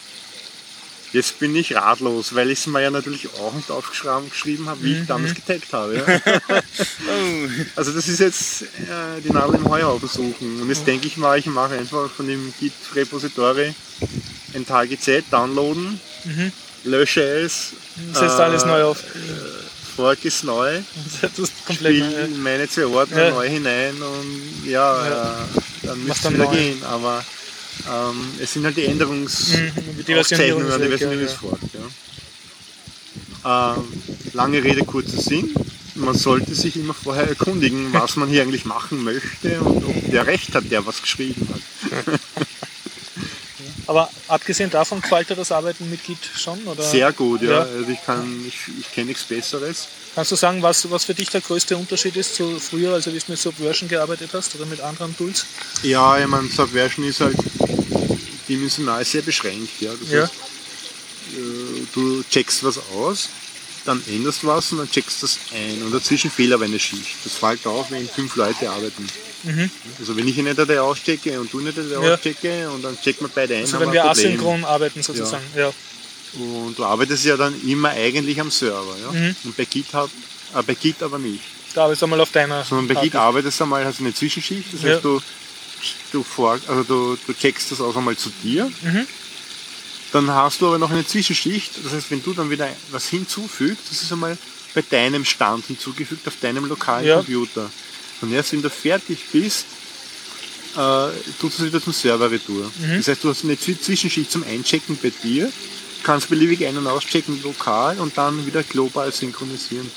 [1.13, 4.83] Jetzt bin ich ratlos, weil ich es mir ja natürlich auch nicht aufgeschrieben geschrieben habe,
[4.85, 5.97] wie ich damals getaggt habe.
[5.97, 6.61] Ja?
[7.11, 7.49] Oh.
[7.77, 10.61] Also das ist jetzt äh, die Nadel im Heuhaufen suchen.
[10.61, 13.75] Und jetzt denke ich mal, ich mache einfach von dem Git-Repository
[14.55, 15.99] ein TGZ downloaden,
[16.85, 17.73] lösche es,
[18.13, 19.03] Setzt äh, alles neu auf.
[19.97, 20.81] Fork ist neu,
[21.23, 22.03] Das ist neu.
[22.43, 23.31] meine zwei Ordner Ja.
[23.31, 25.33] neu hinein und ja, Ja.
[25.33, 26.55] Äh, dann müsste es wieder neu.
[26.55, 26.83] gehen.
[26.85, 27.25] Aber
[27.89, 30.31] ähm, es sind halt die Änderungs Mhm, die die ist.
[33.45, 33.77] Ja.
[33.77, 33.85] Ähm,
[34.35, 35.55] lange Rede, kurzer Sinn.
[35.95, 40.27] Man sollte sich immer vorher erkundigen, was man hier eigentlich machen möchte und ob der
[40.29, 42.21] Recht hat, der was geschrieben hat.
[43.89, 46.63] Aber abgesehen davon gefällt dir das Arbeiten mit Git schon?
[46.67, 46.83] Oder?
[46.83, 47.51] Sehr gut, ja.
[47.51, 47.59] Ja.
[47.61, 49.89] Also ich kann, ich, ich kenne nichts Besseres.
[50.15, 53.19] Kannst du sagen, was, was für dich der größte Unterschied ist zu früher, also wie
[53.19, 55.47] du mit Subversion gearbeitet hast oder mit anderen Tools?
[55.83, 57.37] Ja, ich meine, Subversion ist halt
[58.49, 59.81] dimensional sehr beschränkt.
[59.81, 59.91] Ja.
[59.99, 60.23] Das Ja.
[60.23, 60.33] heißt,
[61.37, 63.29] äh, du checkst was aus,
[63.87, 65.83] dann änderst was und dann checkst das ein.
[65.83, 67.17] Und dazwischen fehlt aber eine Schicht.
[67.25, 69.07] Das fällt auf, wenn fünf Leute arbeiten.
[70.01, 72.03] Also wenn ich eine Datei auschecke und du Datei Mhm.
[72.05, 72.15] Ja.
[72.15, 75.45] auschecke und dann checken wir beide ein, Also wenn wir ein asynchron arbeiten sozusagen.
[75.57, 75.73] Ja.
[76.35, 78.97] Und du arbeitest ja dann immer eigentlich am Server.
[79.03, 79.13] Ja?
[79.13, 79.37] Mhm.
[79.45, 80.11] Und bei Git, hat,
[80.55, 81.43] äh, bei Git aber nicht.
[81.75, 82.65] Da arbeitest du mal auf deiner.
[82.65, 84.95] Sondern bei Git arbeitest du einmal, hast du eine Zwischenschicht, das Ja.
[84.95, 85.21] heißt du,
[86.13, 88.71] du, vor, also du, du checkst das auch einmal zu dir.
[88.83, 89.07] Mhm.
[90.13, 93.85] Dann hast du aber noch eine Zwischenschicht, das heißt wenn du dann wieder was hinzufügst,
[93.91, 94.37] das ist einmal
[94.75, 97.17] bei deinem Stand hinzugefügt auf deinem lokalen Ja.
[97.17, 97.71] Computer.
[98.21, 99.67] Und erst wenn du fertig bist,
[100.75, 101.09] äh,
[101.41, 102.71] tust du es wieder zum Server retour.
[102.79, 102.97] Mhm.
[102.99, 105.51] Das heißt, du hast eine Zwi- Zwischenschicht zum Einchecken bei dir,
[106.03, 109.91] kannst beliebig ein- und auschecken lokal und dann wieder global synchronisieren.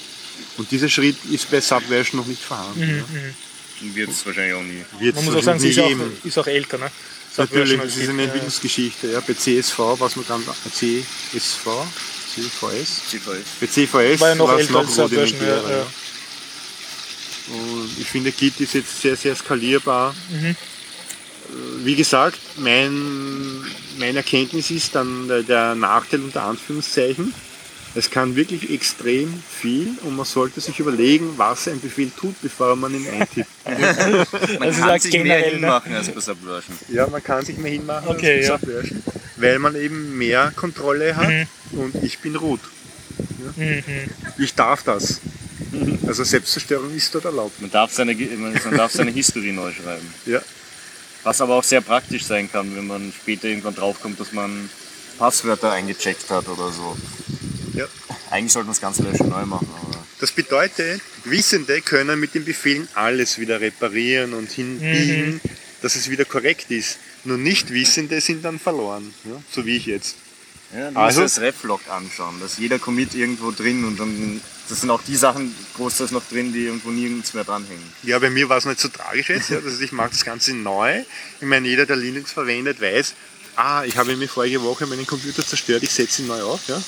[0.58, 2.82] Und dieser Schritt ist bei Subversion noch nicht vorhanden.
[2.82, 3.96] ja.
[3.96, 4.86] Wird es wahrscheinlich auch nie.
[5.00, 5.92] Wird Man es muss auch sagen, sie ist auch,
[6.24, 6.78] ist auch älter.
[6.78, 6.92] Ne?
[7.38, 9.08] Natürlich, das als ist eine Entwicklungsgeschichte.
[9.12, 9.20] Ja.
[9.22, 11.66] Bei CSV war es noch ganz CSV,
[12.36, 13.02] CVS.
[13.10, 13.46] CVS.
[13.60, 15.40] Bei CVS War ja noch es älter noch als Subversion.
[15.42, 15.86] Ja, ja.
[17.50, 20.14] Und ich finde, Git ist jetzt sehr, sehr skalierbar.
[20.30, 20.56] Mhm.
[21.84, 22.92] Wie gesagt, mein,
[24.00, 27.34] meine Erkenntnis ist dann der- der Nachteil unter Anführungszeichen.
[27.94, 32.78] Es kann wirklich extrem viel und man sollte sich überlegen, was ein Befehl tut, bevor
[32.78, 33.50] man ihn eintippt.
[34.60, 35.58] Man Also kann sich mehr generell, ne?
[35.58, 36.78] hinmachen als bei Subversion.
[36.88, 38.58] Ja, man kann sich mehr hinmachen Okay, als ja.
[38.58, 39.04] Subversion,
[39.36, 42.62] weil man eben mehr Kontrolle hat und ich bin root.
[43.56, 43.84] Mhm.
[44.38, 45.22] Ich darf das.
[46.06, 47.62] Also Selbstzerstörung ist dort erlaubt.
[47.62, 50.14] Man darf seine, man darf seine History neu schreiben.
[50.26, 50.42] Ja.
[51.24, 54.70] Was aber auch sehr praktisch sein kann, wenn man später irgendwann draufkommt, dass man
[55.18, 56.98] Passwörter eingecheckt hat oder so.
[57.74, 57.86] Ja.
[58.32, 59.68] Eigentlich sollte man das ganze Löschen neu machen.
[60.20, 65.42] Das bedeutet, Wissende können mit den Befehlen alles wieder reparieren und hinbiegen,
[65.82, 66.98] dass es wieder korrekt ist.
[67.24, 69.42] Nur Nichtwissende sind dann verloren, ja?
[69.52, 70.16] so wie ich jetzt.
[70.76, 72.36] Ja, du Also- musst das Reflog anschauen.
[72.40, 76.24] Da ist jeder Commit irgendwo drin und dann das sind auch die Sachen großteils noch
[76.30, 77.84] drin, die irgendwo nirgends mehr dranhängen.
[78.04, 79.50] Ja, bei mir war es nicht so tragisch jetzt.
[79.50, 79.58] Ja.
[79.62, 81.02] Heißt, ich mache das Ganze neu.
[81.42, 83.14] Ich meine, jeder, der Linux verwendet, weiß,
[83.58, 86.62] ah, ich habe mir vorige Woche meinen Computer zerstört, ich setze ihn neu auf.
[86.70, 86.82] Ja.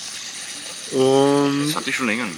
[0.97, 2.37] Und Das hatte ich schon länger nicht.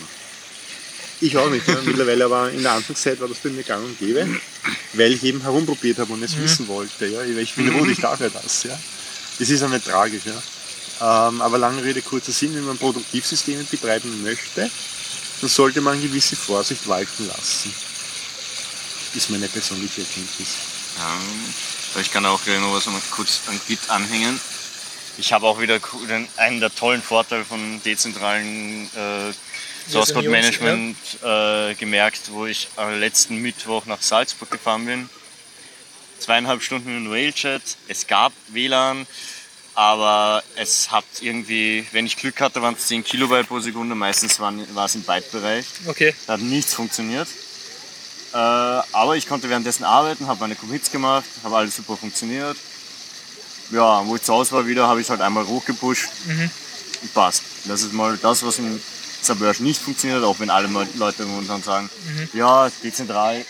[1.22, 1.68] Ich auch nicht.
[1.68, 1.78] Ja.
[1.86, 4.28] Mittlerweile aber in der Anfangszeit war das bei mir gang und gäbe,
[4.93, 7.06] weil ich eben herumprobiert habe und es wissen wollte.
[7.06, 7.22] Ja.
[7.24, 8.64] Ich bin rot, ich darf ja das.
[8.64, 8.78] Ja.
[9.38, 10.24] Das ist auch nicht tragisch.
[10.26, 10.41] Ja.
[11.02, 14.70] Ähm, aber lange Rede, kurzer Sinn, wenn man Produktivsysteme betreiben möchte,
[15.41, 17.74] dann sollte man gewisse Vorsicht walten lassen.
[19.14, 20.50] Ist meine persönliche Erkenntnis.
[20.98, 24.39] Ja, ich kann auch gleich noch was mal kurz an Git anhängen.
[25.18, 25.80] Ich habe auch wieder
[26.38, 29.34] einen der tollen Vorteile von dezentralen äh,
[29.89, 35.10] Source Code Management äh, gemerkt, wo ich am letzten Mittwoch nach Salzburg gefahren bin.
[36.20, 37.62] Zweieinhalb Stunden in Railchat.
[37.88, 39.06] Es gab WLAN,
[39.76, 43.94] aber es hat irgendwie, wenn ich Glück hatte, waren es 10 Kilobyte pro Sekunde.
[43.94, 45.66] Meistens waren, war es im Byte-Bereich.
[45.88, 46.16] Okay.
[46.26, 47.28] Da hat nichts funktioniert.
[48.34, 52.58] Äh, aber ich konnte währenddessen arbeiten, habe meine Commits gemacht, habe alles super funktioniert.
[53.72, 56.08] Ja, wo ich zu Hause war wieder, habe ich halt einmal hochgepusht
[57.02, 57.44] und passt.
[57.66, 58.80] Das ist mal das, was im
[59.22, 61.90] Subversion nicht funktioniert, auch wenn alle Leute momentan sagen,
[62.34, 63.44] ja, dezentral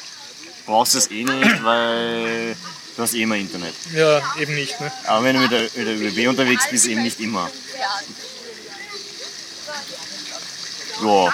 [0.65, 2.55] brauchst du es eh nicht, weil
[2.95, 3.73] du hast eh immer Internet.
[3.93, 4.79] Ja, eben nicht.
[4.79, 4.91] Ne?
[5.05, 7.49] Aber wenn du mit der, mit der ÖBB unterwegs bist, eben nicht immer.
[11.03, 11.33] Ja.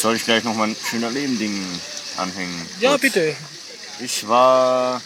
[0.00, 1.64] Soll ich gleich noch mal ein schöner Leben-Ding
[2.16, 2.68] anhängen?
[2.80, 3.02] Ja, Kurz.
[3.02, 3.36] bitte.
[4.00, 5.00] Ich war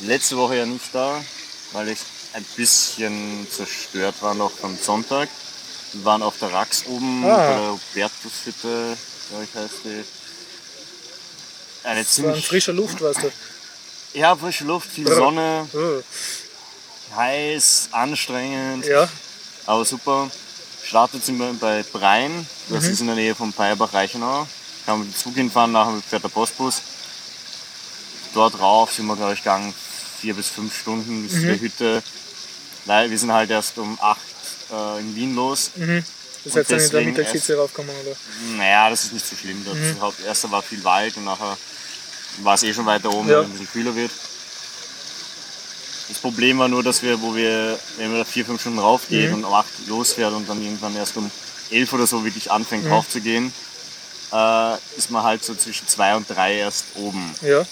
[0.00, 1.22] letzte Woche ja nicht da,
[1.72, 1.98] weil ich
[2.32, 5.28] ein bisschen zerstört war noch am Sonntag.
[5.92, 7.36] Wir waren auf der Rax oben, Ah.
[7.36, 7.72] bei der
[8.08, 8.96] Hubertushütte,
[9.28, 10.04] glaube ich heißt die.
[11.84, 13.32] Eine war in ziemlich, frischer Luft, weißt du.
[14.18, 16.02] ja, frische Luft, viel Sonne, Oh.
[17.16, 19.08] heiß, anstrengend, Ja,
[19.66, 20.30] aber super.
[20.84, 24.46] Startet sind wir bei Brein, das ist in der Nähe von Peierbach-Reichenau.
[24.86, 26.80] Kann man mit dem Zug hinfahren, nachher fährt der Postbus.
[28.32, 29.74] Dort rauf sind wir, glaube ich, gegangen
[30.20, 32.02] vier bis fünf Stunden bis zu der Hütte,
[32.86, 34.18] weil wir sind halt erst um acht
[34.72, 35.72] äh, in Wien los.
[35.76, 36.02] Mhm.
[36.44, 38.16] Das heißt, dann in der Mittagshitze raufkommen, oder?
[38.56, 39.64] Naja, das ist nicht so schlimm.
[39.64, 40.00] Das Mhm.
[40.00, 41.56] Haupt- war viel Wald und nachher
[42.42, 43.36] war es eh schon weiter oben, Ja.
[43.38, 44.10] weil es ein bisschen kühler wird.
[46.08, 49.28] Das Problem war nur, dass wir, wo wir, wenn wir da vier, fünf Stunden raufgehen
[49.30, 49.34] Mhm.
[49.38, 51.30] und um acht losfährt und dann irgendwann erst um
[51.70, 52.92] elf oder so wirklich anfängt Mhm.
[52.92, 53.52] raufzugehen,
[54.32, 57.34] äh, ist man halt so zwischen zwei und drei erst oben.
[57.42, 57.66] Ja.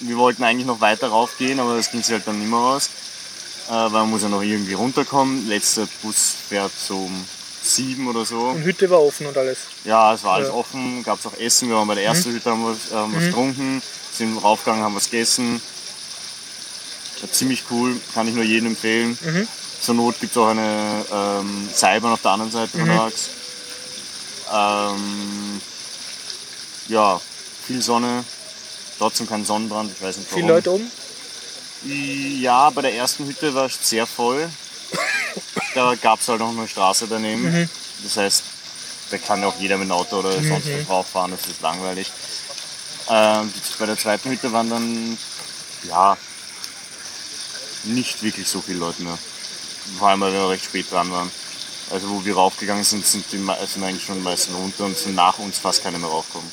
[0.00, 2.90] Wir wollten eigentlich noch weiter raufgehen, aber das ging sich halt dann nicht mehr aus,
[3.68, 5.48] äh, weil man muss ja noch irgendwie runterkommen.
[5.48, 7.24] Letzter Bus fährt so um
[7.64, 8.38] sieben oder so.
[8.40, 9.58] Und Hütte war offen und alles.
[9.84, 10.52] Ja, es war alles Ja.
[10.54, 10.58] Mhm.
[10.60, 11.68] offen, gab es auch Essen.
[11.68, 15.10] Wir waren bei der ersten Hütte, haben was, äh, was getrunken, sind raufgegangen, haben was
[15.10, 15.60] gegessen.
[17.20, 19.16] War ziemlich cool, kann ich nur jedem empfehlen.
[19.22, 19.48] Mhm.
[19.80, 23.00] Zur Not gibt es auch eine ähm, Seilbahn auf der anderen Seite Mhm.
[24.52, 25.60] Ähm,
[26.88, 27.18] ja,
[27.66, 28.24] viel Sonne,
[28.98, 30.42] trotzdem kein Sonnenbrand, ich weiß nicht warum.
[30.42, 30.90] Viele Leute oben?
[32.40, 34.48] Ja, bei der ersten Hütte war es sehr voll.
[35.74, 37.42] Da gab es halt noch eine Straße daneben.
[37.42, 37.68] Mhm.
[38.02, 38.42] Das heißt,
[39.10, 42.10] da kann auch jeder mit dem Auto oder sonst was drauf fahren, das ist langweilig.
[43.10, 45.18] Ähm, bei der zweiten Hütte waren dann,
[45.88, 46.16] ja,
[47.84, 49.18] nicht wirklich so viele Leute mehr.
[49.98, 51.30] Vor allem, weil wir recht spät dran waren.
[51.90, 54.96] Also wo wir raufgegangen sind, sind, die, me- sind eigentlich schon die meisten runter und
[54.96, 56.50] sind nach uns fast keine mehr raufgekommen.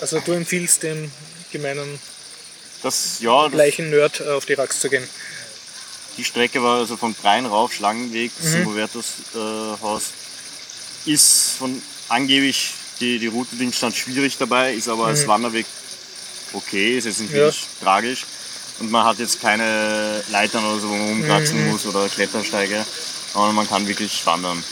[0.00, 1.10] Also du empfiehlst dem
[1.50, 1.98] gemeinen
[2.82, 5.06] Das, ja, das, gleichen Nerd äh, auf die Rax zu gehen.
[6.16, 8.52] Die Strecke war also von Brein rauf, Schlangenweg bis Mhm.
[8.52, 10.02] zum Hubertus äh, Haus.
[11.06, 15.64] Ist von angeblich die, die Route Ding stand schwierig dabei, ist aber als Wanderweg
[16.52, 17.36] okay, ist jetzt nicht Mhm.
[17.38, 17.42] Ja.
[17.44, 18.26] wirklich tragisch.
[18.80, 21.70] Und man hat jetzt keine Leitern oder so, wo man umkraxeln Mhm.
[21.70, 22.84] muss oder Klettersteige,
[23.32, 24.62] sondern man kann wirklich wandern.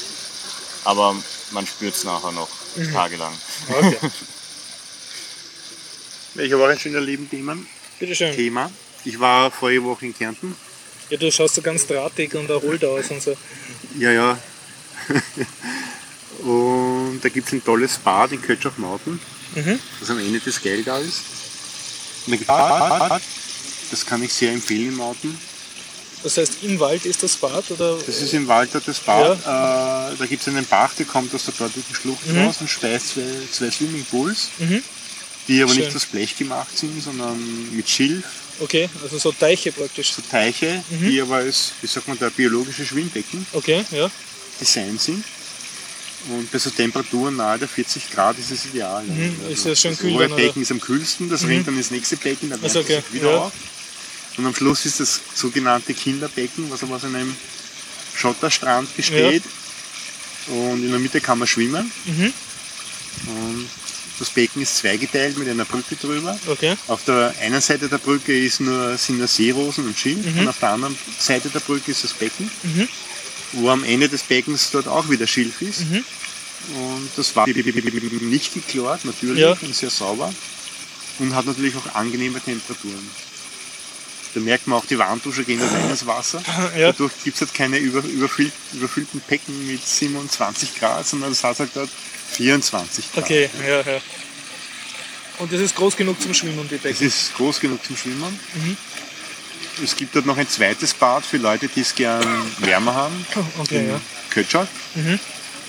[0.85, 1.15] Aber
[1.53, 2.93] man spürt es nachher noch Mhm.
[2.93, 3.33] tagelang.
[3.69, 3.99] Okay.
[6.41, 7.57] Ich habe auch ein schöner Nebenthema.
[7.99, 8.33] Bitteschön.
[8.33, 8.71] Thema.
[9.05, 10.55] Ich war vorige Woche in Kärnten.
[11.11, 13.37] Ja, du schaust so ganz drahtig und erholt aus und so.
[13.99, 14.39] Ja, ja.
[16.45, 19.21] und da gibt es ein tolles Bad in Kötsch auf Mauten,
[19.55, 19.79] Mhm.
[20.01, 21.21] das am Ende des Geilgau ist.
[22.27, 23.23] Und da gibt's Bad,
[23.91, 25.39] das kann ich sehr empfehlen in Mauten.
[26.23, 27.97] Das heißt, im Wald ist das Bad oder?
[28.05, 29.39] Das ist im Wald das Bad.
[29.39, 33.15] Äh, da gibt es einen Bach, der kommt aus der dortigen Schlucht raus und speist
[33.15, 34.83] zwei, zwei Swimmingpools, Mhm.
[35.47, 35.85] die aber Schön.
[35.85, 37.39] nicht aus Blech gemacht sind, sondern
[37.75, 38.25] mit Schilf,
[38.61, 40.13] Okay, also so Teiche praktisch.
[40.13, 44.11] so Teiche, die aber als, wie sagt man, da biologische Schwimmbecken Okay, ja.
[44.61, 45.25] designt sind.
[46.31, 49.05] Und bei so Temperaturen nahe der 40 Grad ist es ideal.
[49.05, 50.29] Mhm, ist das schön das kühl oder?
[50.29, 50.37] Mhm.
[50.37, 53.39] Becken ist am kühlsten, das rinnt dann ins nächste Becken, dann Also, okay, wieder ja.
[53.39, 53.53] auf.
[54.37, 57.35] Und am Schluss ist das sogenannte Kinderbecken, was aber aus einem
[58.15, 59.43] Schotterstrand besteht.
[60.49, 61.91] Und in der Mitte kann man schwimmen.
[62.05, 62.33] Mhm.
[63.27, 63.69] Und
[64.19, 66.39] das Becken ist zweigeteilt mit einer Brücke drüber.
[66.47, 66.77] Okay.
[66.89, 70.59] Auf der einen Seite der Brücke ist nur, sind nur Seerosen und Schilf und auf
[70.59, 72.89] der anderen Seite der Brücke ist das Becken, Mhm.
[73.53, 75.81] wo am Ende des Beckens dort auch wieder Schilf ist.
[75.91, 76.05] Mhm.
[76.75, 79.57] Und das war nicht geklort, natürlich, Ja.
[79.63, 80.33] und sehr sauber
[81.21, 83.09] und hat natürlich auch angenehme Temperaturen.
[84.35, 86.43] Da merkt man auch, die Warmdusche gehen da rein ins Wasser.
[86.77, 86.93] Ja.
[86.93, 91.59] Dadurch gibt es halt keine über, überfüll, überfüllten Becken mit 27 Grad, sondern es hat
[91.59, 91.89] halt dort
[92.33, 93.25] 24 Grad.
[93.25, 94.01] Okay, ja, ja.
[95.39, 97.07] Und das ist groß genug zum Schwimmen, die Becken.
[97.07, 98.39] ist groß genug zum Schwimmen.
[98.55, 98.77] Mhm.
[99.83, 102.25] Es gibt dort noch ein zweites Bad für Leute, die es gern
[102.59, 103.27] wärmer haben.
[103.61, 104.01] Okay, in ja.
[104.31, 104.69] Kötschak.
[104.97, 105.19] Mhm.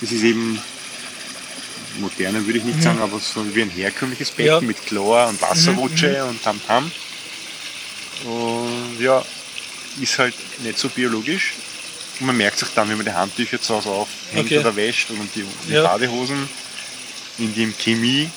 [0.01, 0.59] Das ist eben
[1.99, 4.61] moderner, würde ich nicht sagen, aber so wie ein herkömmliches Becken Ja.
[4.61, 6.91] mit Chlor und Wasserrutsche und Tamtam.
[8.25, 9.23] Und ja,
[10.01, 11.53] ist halt nicht so biologisch.
[12.19, 14.59] Und man merkt sich dann, wenn man die Handtücher zu Hause aufhängt Okay.
[14.59, 15.83] oder wäscht und die, die Ja.
[15.83, 16.49] Badehosen
[17.37, 18.29] in dem Chemie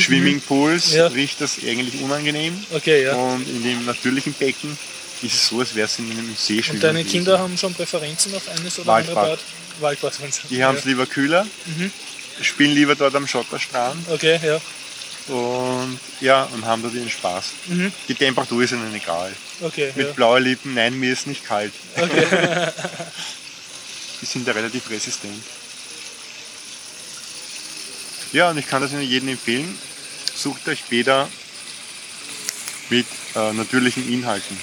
[0.00, 1.06] Swimmingpools Mhm, Ja.
[1.06, 2.62] riecht das eigentlich unangenehm.
[2.72, 3.14] Okay, ja.
[3.14, 4.76] Und in dem natürlichen Becken
[5.22, 7.12] ist es so, als wäre es in einem See schwimmen Und deine gewesen.
[7.12, 9.38] Kinder haben schon Präferenzen auf eines oder andere Waldbad.
[9.80, 9.80] Bad?
[9.80, 10.12] Waldbad.
[10.50, 11.90] Die haben es lieber kühler, Mhm.
[12.42, 14.60] spielen lieber dort am Schotterstrand Okay, ja.
[15.28, 17.52] Und ja, und haben dort ihren Spaß.
[17.66, 17.92] Mhm.
[18.08, 19.32] Die Temperatur ist ihnen egal.
[19.60, 20.12] Okay, Mit ja.
[20.12, 21.72] blauen Lippen, nein, mir ist nicht kalt.
[21.96, 22.26] Okay.
[24.20, 25.42] Die sind da relativ resistent.
[28.32, 29.76] Ja, und ich kann das Ihnen jedem empfehlen.
[30.34, 31.28] Sucht euch Bäder
[32.88, 34.58] mit äh, natürlichen Inhalten.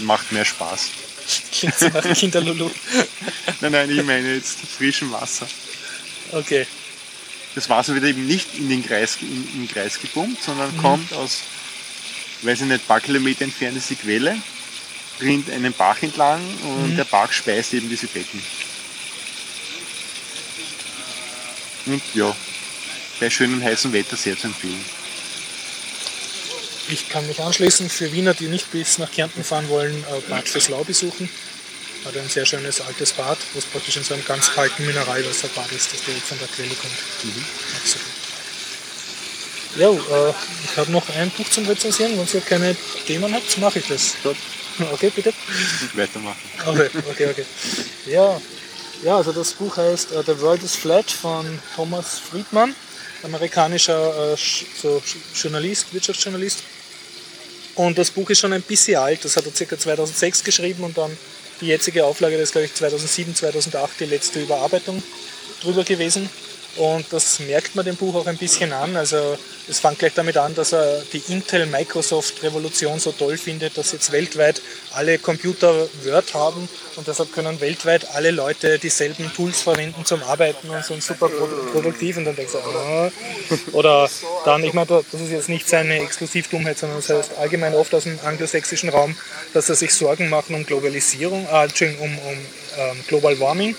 [0.00, 0.90] Macht mehr Spaß.
[1.52, 2.70] Klingt so nach Kinderlulu.
[3.60, 5.48] Nein, nein, ich meine jetzt frischen Wasser.
[6.32, 6.66] Okay.
[7.56, 10.80] Das Wasser wird eben nicht in den Kreis, in, in den Kreis gepumpt, sondern Mhm.
[10.80, 11.40] kommt aus,
[12.42, 14.36] weiß ich nicht, ein paar Kilometer entfernt ist die Quelle,
[15.20, 16.96] rinnt einen Bach entlang und Mhm.
[16.96, 18.40] der Bach speist eben diese Becken.
[21.86, 22.34] Und ja,
[23.20, 24.84] bei schönem heißem Wetter sehr zu empfehlen.
[26.88, 27.88] ich kann mich anschließen.
[27.90, 31.28] Für Wiener, die nicht bis nach Kärnten fahren wollen, äh, Bad Fürslau besuchen.
[32.06, 35.92] Hat ein sehr schönes altes Bad, was praktisch in so einem ganz kalten Mineralwasserbad ist,
[35.92, 36.92] das direkt von der Quelle kommt.
[37.76, 38.06] Absolut.
[39.76, 40.32] Ja, äh,
[40.64, 42.16] ich habe noch ein Buch zum Rezensieren.
[42.16, 42.76] Wenn ihr keine
[43.06, 44.14] Themen habt, mache ich das.
[44.22, 44.36] Gut.
[44.92, 45.32] Okay, bitte.
[45.94, 46.36] Weitermachen.
[46.66, 47.46] Okay, okay, okay.
[48.04, 48.38] Ja,
[49.02, 52.74] ja also das Buch heißt uh, The World is Flat von Thomas Friedman,
[53.22, 55.02] amerikanischer Sch- so
[55.34, 56.58] Journalist, Wirtschaftsjournalist.
[57.76, 59.78] Und das Buch ist schon ein bisschen alt, das hat er ca.
[59.78, 61.16] 2006 geschrieben und dann
[61.60, 65.02] die jetzige Auflage, das ist glaube ich 2007, 2008 die letzte Überarbeitung
[65.62, 66.28] drüber gewesen.
[66.76, 68.96] Und das merkt man dem Buch auch ein bisschen an.
[68.96, 74.12] Also es fängt gleich damit an, dass er die Intel-Microsoft-Revolution so toll findet, dass jetzt
[74.12, 74.60] weltweit
[74.92, 80.70] alle Computer Word haben und deshalb können weltweit alle Leute dieselben Tools verwenden zum Arbeiten
[80.70, 82.16] und sind super produ- produktiv.
[82.16, 83.10] Und dann denkst du, ah.
[83.72, 84.08] oder
[84.44, 88.04] dann, ich meine, das ist jetzt nicht seine Exklusivdummheit, sondern das heißt allgemein oft aus
[88.04, 89.16] dem angelsächsischen Raum,
[89.52, 91.68] dass er sich Sorgen machen um Globalisierung, äh,
[92.00, 92.38] um, um
[92.78, 93.74] ähm, Global Warming.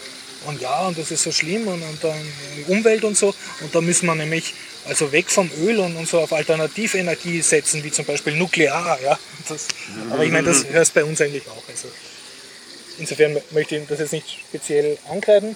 [0.45, 2.33] Und ja, und das ist so schlimm und, und dann
[2.67, 3.33] Umwelt und so.
[3.61, 4.53] Und da müssen wir nämlich
[4.87, 8.99] also weg vom Öl und, und so auf Alternativenergie setzen, wie zum Beispiel Nuklear.
[9.01, 9.19] Ja?
[9.49, 9.67] Das,
[10.09, 11.63] aber ich meine, das hörst bei uns eigentlich auch.
[11.67, 11.89] Also
[12.97, 15.55] insofern möchte ich das jetzt nicht speziell ankreiden.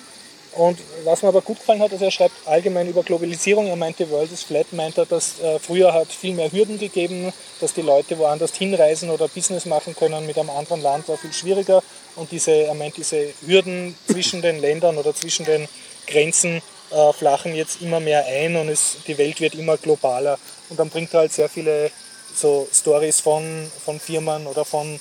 [0.53, 3.67] Und was mir aber gut gefallen hat, dass er schreibt allgemein über Globalisierung.
[3.67, 7.31] Er meinte, World is Flat, meint er, dass äh, früher hat viel mehr Hürden gegeben,
[7.61, 11.31] dass die Leute woanders hinreisen oder Business machen können mit einem anderen Land war viel
[11.31, 11.81] schwieriger.
[12.17, 15.69] Und diese, er meint, diese Hürden zwischen den Ländern oder zwischen den
[16.05, 20.37] Grenzen äh, flachen jetzt immer mehr ein und es, die Welt wird immer globaler.
[20.69, 21.91] Und dann bringt er halt sehr viele
[22.35, 24.99] so Stories von, von Firmen oder von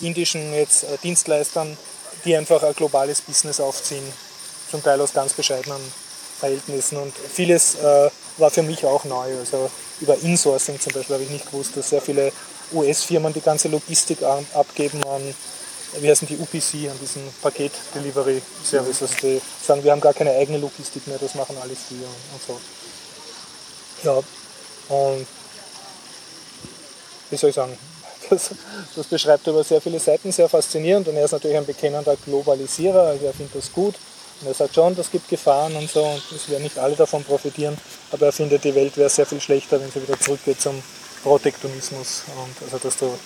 [0.00, 1.76] indischen jetzt äh, Dienstleistern,
[2.24, 4.04] die einfach ein globales Business aufziehen,
[4.70, 5.80] zum Teil aus ganz bescheidenen
[6.38, 6.98] Verhältnissen.
[6.98, 9.38] Und vieles äh, war für mich auch neu.
[9.38, 12.32] Also über Insourcing zum Beispiel habe ich nicht gewusst, dass sehr viele
[12.72, 15.34] US-Firmen die ganze Logistik abgeben an,
[16.00, 19.02] wie heißen die UPC, an diesen Paket-Delivery-Service.
[19.02, 22.04] Also die sagen, wir haben gar keine eigene Logistik mehr, das machen alles die und,
[22.04, 22.60] und so.
[24.02, 24.16] Ja,
[24.88, 25.26] und
[27.30, 27.78] wie soll ich sagen,
[28.30, 28.50] das,
[28.94, 32.16] das beschreibt er über sehr viele Seiten sehr faszinierend und er ist natürlich ein bekennender
[32.16, 33.94] Globalisierer, also er findet das gut
[34.40, 37.24] und er sagt schon, das gibt Gefahren und so und es werden nicht alle davon
[37.24, 37.76] profitieren,
[38.12, 40.82] aber er findet, die Welt wäre sehr viel schlechter, wenn sie wieder zurückgeht zum
[41.22, 43.18] Protektionismus und also dass du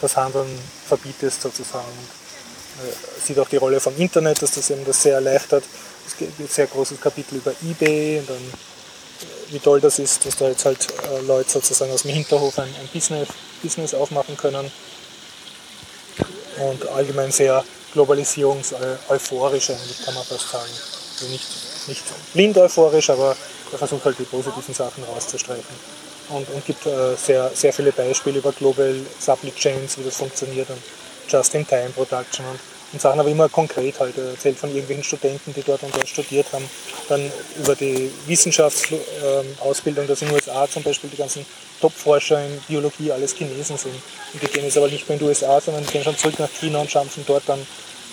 [0.00, 1.86] das Handeln verbietest sozusagen.
[1.86, 2.92] Und, äh,
[3.24, 5.64] sieht auch die Rolle vom Internet, dass das eben das sehr erleichtert.
[6.06, 8.52] Es gibt ein sehr großes Kapitel über Ebay und dann
[9.50, 12.68] wie toll das ist, dass da jetzt halt äh, Leute sozusagen aus dem Hinterhof ein,
[12.68, 13.28] ein Business,
[13.62, 14.70] Business aufmachen können.
[16.58, 20.70] Und allgemein sehr globalisierungs-euphorisch eigentlich, kann man fast sagen.
[21.14, 21.46] Also nicht,
[21.88, 23.36] nicht blind euphorisch, aber
[23.72, 25.98] er versucht halt die positiven Sachen rauszustreichen.
[26.30, 30.68] Und, und gibt äh, sehr, sehr viele Beispiele über Global Supply Chains, wie das funktioniert
[30.68, 30.80] und
[31.28, 32.60] Just-in-Time-Production und,
[32.92, 34.16] und Sachen, aber immer konkret halt.
[34.16, 36.68] Er erzählt von irgendwelchen Studenten, die dort und dort studiert haben.
[37.08, 41.44] Dann über die Wissenschaftsausbildung, dass in den USA zum Beispiel die ganzen
[41.80, 43.94] Top-Forscher in Biologie alles Chinesen sind.
[44.32, 46.38] Und die gehen jetzt aber nicht mehr in die USA, sondern die gehen schon zurück
[46.38, 47.64] nach China und schampfen dort dann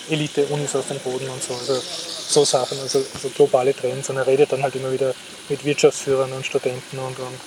[0.09, 1.53] Elite-Unis aus dem Boden und so.
[1.55, 1.82] Also
[2.28, 4.09] so Sachen, also, also globale Trends.
[4.09, 5.13] Und er redet dann halt immer wieder
[5.49, 7.39] mit Wirtschaftsführern und Studenten und, und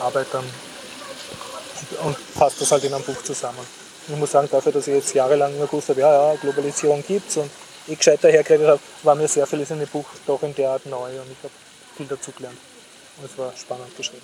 [0.00, 0.44] Arbeitern
[2.04, 3.81] und, fasst das halt in einem Buch zusammen.
[4.08, 7.36] Ich muss sagen, dafür, dass ich jetzt jahrelang immer gewusst habe, ja, ja, Globalisierung gibt's
[7.36, 7.50] und
[7.86, 10.86] ich gescheit dahergeredet habe, war mir sehr vieles in dem Buch doch in der Art
[10.86, 11.52] neu und ich habe
[11.96, 12.58] viel dazu gelernt.
[13.18, 14.22] Und es war spannend geschrieben.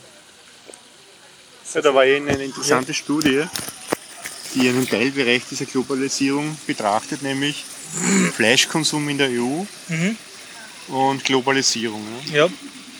[1.74, 3.45] Ja, da war eben eine interessante Studie,
[4.55, 7.64] die einen Teilbereich dieser Globalisierung betrachtet, nämlich
[8.35, 10.16] Fleischkonsum in der EU Mhm.
[10.89, 12.05] und Globalisierung.
[12.33, 12.47] Ja.
[12.47, 12.49] Ja,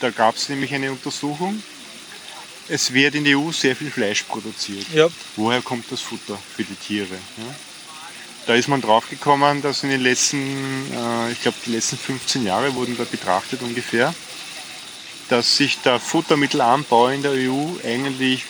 [0.01, 1.61] Da gab es nämlich eine Untersuchung.
[2.69, 4.85] Es wird in der EU sehr viel Fleisch produziert.
[4.93, 7.15] ja, Woher kommt das Futter für die Tiere?
[7.37, 7.55] Ja?
[8.45, 10.37] Da ist man draufgekommen, dass in den letzten,
[10.91, 14.13] äh, ich glaube die letzten 15 Jahre wurden da betrachtet ungefähr,
[15.29, 18.45] dass sich der Futtermittelanbau in der EU eigentlich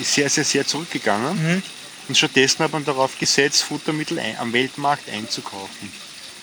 [0.00, 1.56] sehr, sehr, sehr zurückgegangen.
[1.56, 1.62] Mhm.
[2.08, 5.92] Und stattdessen hat man darauf gesetzt, Futtermittel am Weltmarkt einzukaufen.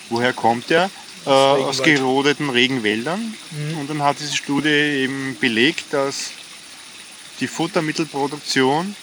[0.09, 0.89] Woher kommt der?
[1.26, 3.34] Äh, aus gerodeten Regenwäldern.
[3.51, 3.78] Mhm.
[3.80, 6.30] Und dann hat diese Studie eben belegt, dass
[7.39, 8.95] die Futtermittelproduktion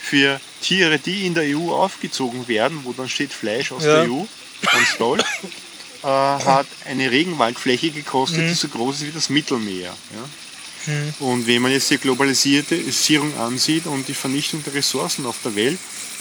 [0.00, 4.02] für Tiere, die in der EU aufgezogen werden, wo dann steht Fleisch aus Ja.
[4.04, 4.22] der EU,
[4.62, 5.18] ganz toll,
[6.02, 8.48] äh, hat eine Regenwaldfläche gekostet, Mhm.
[8.48, 9.94] die so groß ist wie das Mittelmeer.
[10.14, 10.92] Ja?
[10.92, 11.14] Mhm.
[11.20, 15.78] Und wenn man jetzt die Globalisierung ansieht und die Vernichtung der Ressourcen auf der Welt,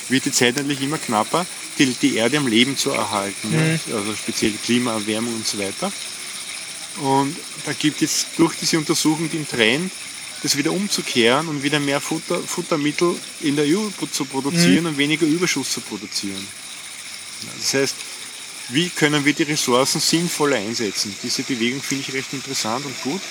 [0.09, 1.45] wird die Zeit natürlich immer knapper,
[1.77, 3.49] die, die Erde am Leben zu erhalten.
[3.51, 3.79] Mhm.
[3.89, 3.95] Ja?
[3.97, 5.91] Also speziell Klimaerwärmung und so weiter.
[7.01, 7.35] Und
[7.65, 9.91] da gibt es durch diese Untersuchung den Trend,
[10.43, 15.25] das wieder umzukehren und wieder mehr Futter, Futtermittel in der EU zu produzieren und weniger
[15.25, 16.45] Überschuss zu produzieren.
[17.57, 17.95] Das heißt,
[18.69, 21.15] wie können wir die Ressourcen sinnvoller einsetzen?
[21.23, 23.21] Diese Bewegung finde ich recht interessant und gut.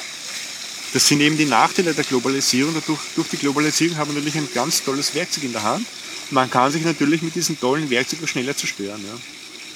[0.92, 2.74] Das sind eben die Nachteile der Globalisierung.
[2.74, 5.86] Dadurch, durch die Globalisierung haben wir natürlich ein ganz tolles Werkzeug in der Hand.
[6.30, 9.00] Man kann sich natürlich mit diesen tollen Werkzeugen schneller zerstören.
[9.06, 9.18] Ja.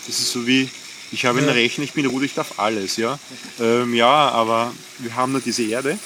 [0.06, 0.68] Das ist so wie,
[1.12, 1.50] ich habe einen.
[1.50, 2.96] Rechner, ich bin Ruder, ich darf alles.
[2.96, 3.18] Ja.
[3.60, 5.98] Ähm, ja, aber wir haben nur diese Erde.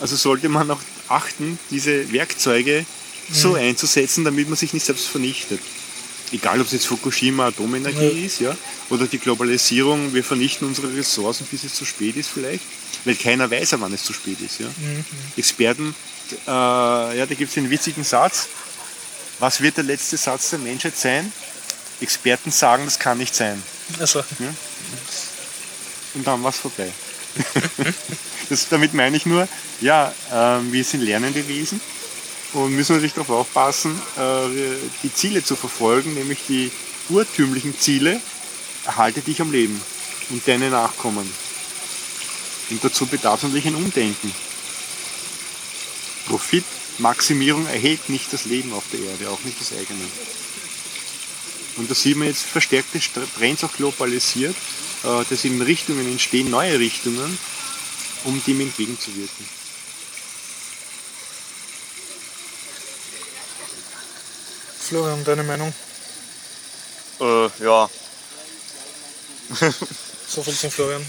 [0.00, 2.84] Also sollte man auch achten, diese Werkzeuge
[3.32, 5.60] so einzusetzen, damit man sich nicht selbst vernichtet.
[6.32, 8.26] Egal, ob es jetzt Fukushima Atomenergie Ja.
[8.26, 8.56] ist, ja,
[8.88, 12.62] oder die Globalisierung, wir vernichten unsere Ressourcen, bis es zu spät ist vielleicht,
[13.04, 14.60] weil keiner weiß, ja, wann es zu spät ist.
[14.60, 14.68] Ja.
[15.36, 15.94] Experten,
[16.46, 18.46] äh, ja, da gibt es einen witzigen Satz.
[19.40, 21.32] Was wird der letzte Satz der Menschheit sein?
[22.00, 23.60] Experten sagen, das kann nicht sein.
[23.98, 24.22] Also,
[26.14, 26.90] Und dann war es vorbei.
[28.50, 29.48] das, damit meine ich nur,
[29.80, 31.80] ja, ähm, wir sind lernende Wesen
[32.52, 36.70] und müssen natürlich darauf aufpassen, äh, die Ziele zu verfolgen, nämlich die
[37.08, 38.20] urtümlichen Ziele,
[38.84, 39.80] erhalte dich am Leben
[40.30, 41.28] und deine Nachkommen.
[42.70, 44.32] Und dazu bedarf es natürlich ein Umdenken.
[46.26, 50.04] Profitmaximierung erhält nicht das Leben auf der Erde, auch nicht das eigene.
[51.76, 54.54] Und da sieht man jetzt verstärkte St- Trends auch globalisiert,
[55.04, 57.38] äh, dass in Richtungen entstehen, neue Richtungen,
[58.24, 59.48] um dem entgegenzuwirken.
[64.88, 65.72] Florian, deine Meinung?
[67.20, 67.88] Äh, ja,
[70.28, 71.04] So viel zum Florian.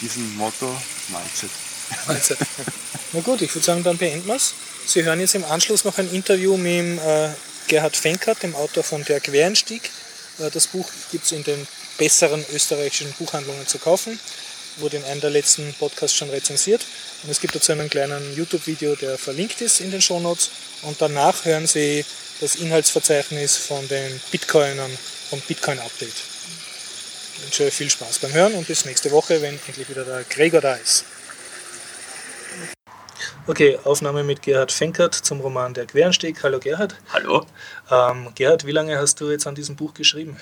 [0.00, 0.68] Diesen Motto
[1.08, 1.50] Mindset.
[2.06, 2.38] Mahlzeit.
[3.12, 4.54] Na gut, ich würde sagen, dann beenden wir es.
[4.86, 7.30] Sie hören jetzt im Anschluss noch ein Interview mit dem, äh,
[7.66, 9.90] Gerhard Fenkert, dem Autor von Der Querenstieg.
[10.38, 11.66] Äh, das Buch gibt es in den
[11.98, 14.18] besseren österreichischen Buchhandlungen zu kaufen.
[14.78, 16.84] Wurde in einem der letzten Podcasts schon rezensiert.
[17.22, 20.50] Und es gibt dazu einen kleinen YouTube-Video, der verlinkt ist in den Shownotes.
[20.82, 22.04] Und danach hören Sie
[22.40, 24.90] das Inhaltsverzeichnis von den Bitcoinern
[25.30, 26.12] vom Bitcoin Update.
[27.36, 30.24] Ich wünsche euch viel Spaß beim Hören und bis nächste Woche, wenn endlich wieder der
[30.24, 31.04] Gregor da ist.
[33.46, 36.42] Okay, Aufnahme mit Gerhard Fenkert zum Roman Der Querensteg.
[36.42, 36.96] Hallo Gerhard.
[37.12, 37.44] Hallo?
[37.90, 40.40] Ähm, Gerhard, wie lange hast du jetzt an diesem Buch geschrieben?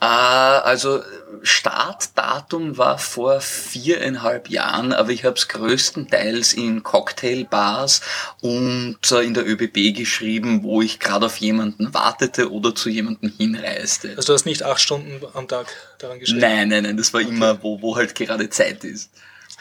[0.00, 1.02] Äh, also
[1.42, 8.00] Startdatum war vor viereinhalb Jahren, aber ich habe es größtenteils in Cocktailbars
[8.40, 13.32] und äh, in der ÖBB geschrieben, wo ich gerade auf jemanden wartete oder zu jemandem
[13.36, 14.14] hinreiste.
[14.16, 15.66] Also du hast nicht acht Stunden am Tag
[15.98, 16.40] daran geschrieben?
[16.40, 19.10] Nein, nein, nein, das war immer, wo, wo halt gerade Zeit ist.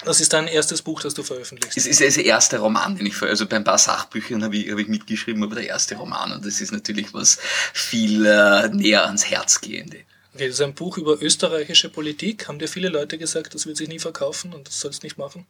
[0.05, 1.77] Das ist dein erstes Buch, das du veröffentlichst.
[1.77, 4.55] Es ist also der erste Roman, den ich ver also bei ein paar Sachbüchern habe
[4.55, 7.37] ich, habe ich mitgeschrieben, aber der erste Roman und das ist natürlich was
[7.73, 9.97] viel äh, näher ans Herz gehende.
[10.47, 12.47] Das ist ein Buch über österreichische Politik.
[12.47, 15.45] Haben dir viele Leute gesagt, das wird sich nie verkaufen und das sollst nicht machen?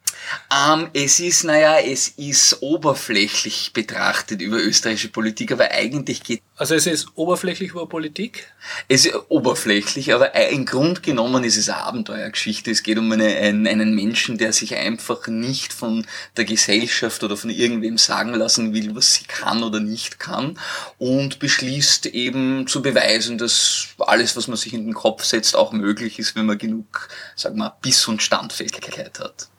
[0.52, 6.74] Ähm, es ist, naja, es ist oberflächlich betrachtet über österreichische Politik, aber eigentlich geht Also
[6.74, 8.52] es ist oberflächlich über Politik.
[8.86, 12.70] es ist oberflächlich, aber im Grund genommen ist es eine Abenteuergeschichte.
[12.70, 16.06] Es geht um eine, einen, einen Menschen, der sich einfach nicht von
[16.36, 20.58] der Gesellschaft oder von irgendwem sagen lassen will, was sie kann oder nicht kann
[20.98, 25.72] und beschließt eben zu beweisen, dass alles, was man sich in den Kopf setzt, auch
[25.72, 29.49] möglich ist, wenn man genug, sagen wir, Biss und Standfähigkeit hat.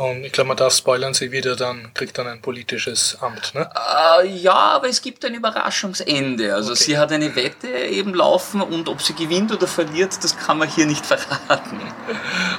[0.00, 3.54] Und ich glaube, man darf spoilern, sie wieder dann, kriegt dann ein politisches Amt.
[3.54, 3.68] Ne?
[4.22, 6.54] Äh, ja, aber es gibt ein Überraschungsende.
[6.54, 6.84] Also Okay.
[6.84, 10.70] sie hat eine Wette eben laufen und ob sie gewinnt oder verliert, das kann man
[10.70, 11.82] hier nicht verraten.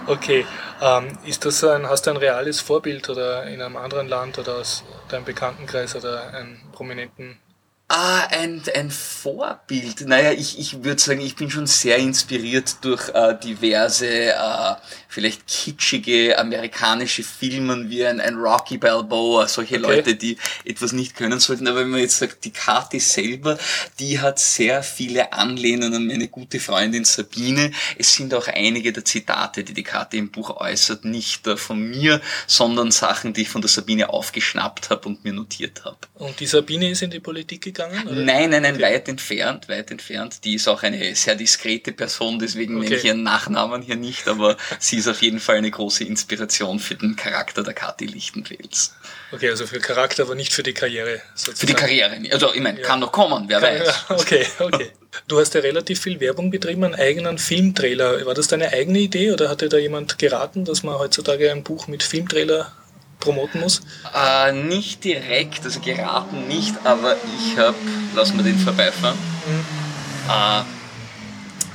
[0.05, 0.45] Okay,
[0.83, 4.57] ähm, ist das ein, hast du ein reales Vorbild oder in einem anderen Land oder
[4.57, 7.39] aus deinem Bekanntenkreis oder einen prominenten
[7.93, 10.07] Ah, ein, ein Vorbild.
[10.07, 14.75] Naja, ich, ich würde sagen, ich bin schon sehr inspiriert durch äh, diverse, äh,
[15.09, 19.95] vielleicht kitschige amerikanische Filme wie ein, ein Rocky Balboa, solche Okay.
[19.95, 21.67] Leute, die etwas nicht können sollten.
[21.67, 23.57] Aber wenn man jetzt sagt, die Kati selber,
[23.99, 27.71] die hat sehr viele Anlehnungen an meine gute Freundin Sabine.
[27.97, 31.77] Es sind auch einige der Zitate, die die Kati im Buch äußert, nicht äh, von
[31.77, 35.97] mir, sondern Sachen, die ich von der Sabine aufgeschnappt habe und mir notiert habe.
[36.13, 37.80] Und die Sabine ist in die Politik gegangen?
[37.85, 38.21] Oder?
[38.21, 40.43] Nein, nein, nein, weit entfernt, weit entfernt.
[40.43, 43.07] Die ist auch eine sehr diskrete Person, deswegen nenne ich Okay.
[43.07, 47.15] ihren Nachnamen hier nicht, aber sie ist auf jeden Fall eine große Inspiration für den
[47.15, 48.93] Charakter der Kathi Lichtenfels.
[49.31, 51.21] Okay, also für Charakter, aber nicht für die Karriere.
[51.35, 51.57] Sozusagen.
[51.59, 52.17] Für die Karriere.
[52.33, 52.85] Also, ich meine, Ja.
[52.87, 53.87] kann noch kommen, wer weiß.
[54.09, 54.91] Ja, okay, okay.
[55.27, 58.25] Du hast ja relativ viel Werbung betrieben, einen eigenen Filmtrailer.
[58.25, 61.63] War das deine eigene Idee oder hat dir da jemand geraten, dass man heutzutage ein
[61.63, 62.71] Buch mit Filmtrailer
[63.21, 63.81] promoten muss?
[64.13, 67.77] Äh, nicht direkt, also geraten nicht, aber ich habe,
[68.13, 69.17] lass mal den vorbeifahren.
[70.29, 70.63] Äh,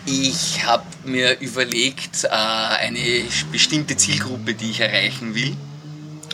[0.05, 5.57] ich habe mir überlegt, äh, eine bestimmte Zielgruppe, die ich erreichen will,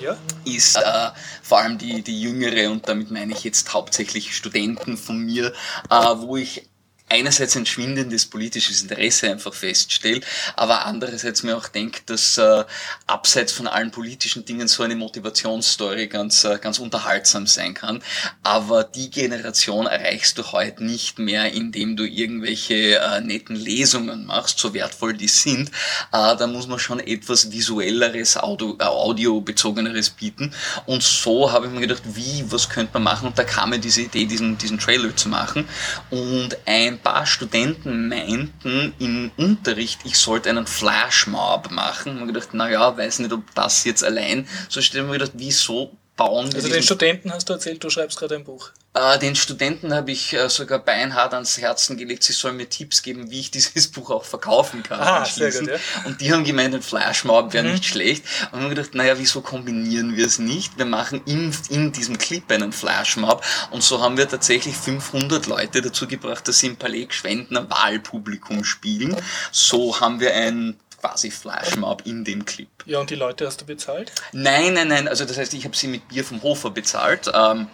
[0.00, 0.16] Ja?
[0.44, 1.10] ist äh,
[1.42, 5.52] vor allem die, die jüngere, und damit meine ich jetzt hauptsächlich Studenten von mir,
[5.88, 6.68] äh, wo ich
[7.12, 10.22] einerseits ein schwindendes politisches Interesse einfach feststelle,
[10.56, 12.64] aber andererseits mir auch denke, dass äh,
[13.06, 18.02] abseits von allen politischen Dingen so eine Motivationsstory ganz, äh, ganz unterhaltsam sein kann.
[18.42, 24.58] Aber die Generation erreichst du heute nicht mehr, indem du irgendwelche äh, netten Lesungen machst,
[24.58, 25.68] so wertvoll die sind.
[26.12, 30.54] Äh, da muss man schon etwas visuelleres, Audio, äh, audiobezogeneres bieten.
[30.86, 33.28] Und so habe ich mir gedacht, wie, was könnte man machen?
[33.28, 35.68] Und da kam mir diese Idee, diesen, diesen Trailer zu machen.
[36.10, 42.18] Und ein paar Studenten meinten im Unterricht, ich sollte einen Flashmob machen.
[42.18, 44.46] Und ich gedacht, naja, weiß nicht, ob das jetzt allein.
[44.68, 45.96] So stelle ich mir gedacht, wieso
[46.26, 48.70] bauen Also den Studenten hast du erzählt, du schreibst gerade ein Buch.
[48.94, 53.02] äh, den Studenten habe ich äh, sogar beinhart ans Herzen gelegt, sie sollen mir Tipps
[53.02, 55.00] geben, wie ich dieses Buch auch verkaufen kann.
[55.00, 55.70] Ah, sehr gut,
[56.04, 57.72] Und die haben gemeint, ein Flashmob wäre Mhm.
[57.72, 58.24] nicht schlecht.
[58.52, 60.78] Und wir haben gedacht, naja, wieso kombinieren wir es nicht?
[60.78, 63.44] Wir machen in, in diesem Clip einen Flashmob.
[63.70, 68.64] Und so haben wir tatsächlich 500 Leute dazu gebracht, dass sie im Palais Gschwendner Wahlpublikum
[68.64, 69.16] spielen.
[69.50, 72.68] So haben wir ein quasi Flashmob in dem Clip.
[72.86, 74.12] Ja, und die Leute hast du bezahlt?
[74.32, 75.08] Nein, nein, nein.
[75.08, 77.30] Also das heißt, ich habe sie mit Bier vom Hofer bezahlt.
[77.34, 77.66] Ähm,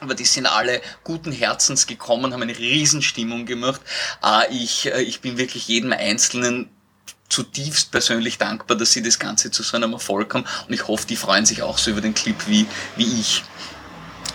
[0.00, 3.80] aber die sind alle guten Herzens gekommen, haben eine Riesenstimmung gemacht.
[4.24, 6.70] Äh, ich, äh, ich bin wirklich jedem Einzelnen
[7.28, 10.46] zutiefst persönlich dankbar, dass sie das Ganze zu so einem Erfolg haben.
[10.66, 13.44] Und ich hoffe, die freuen sich auch so über den Clip wie, wie ich.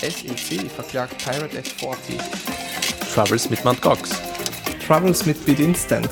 [0.00, 2.18] SEC verklagt Pirate at 40.
[3.12, 3.82] Troubles mit Mt.
[3.82, 4.10] Gox.
[4.86, 6.10] Troubles mit BitInstant.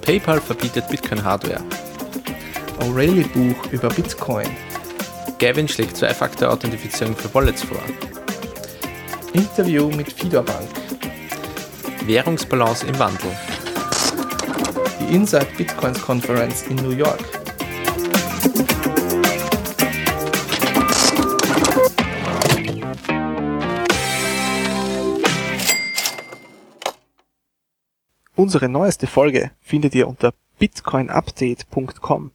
[0.00, 1.62] PayPal verbietet Bitcoin-Hardware.
[2.80, 4.48] O'Reilly Buch über Bitcoin.
[5.38, 7.78] Gavin schlägt Zwei-Faktor-Authentifizierung für Wallets vor.
[9.34, 10.68] Interview mit Fidobank.
[12.06, 13.30] Währungsbalance im Wandel.
[14.98, 17.20] Die Inside Bitcoins Conference in New York.
[28.36, 32.30] Unsere neueste Folge findet ihr unter bitcoinupdate.com.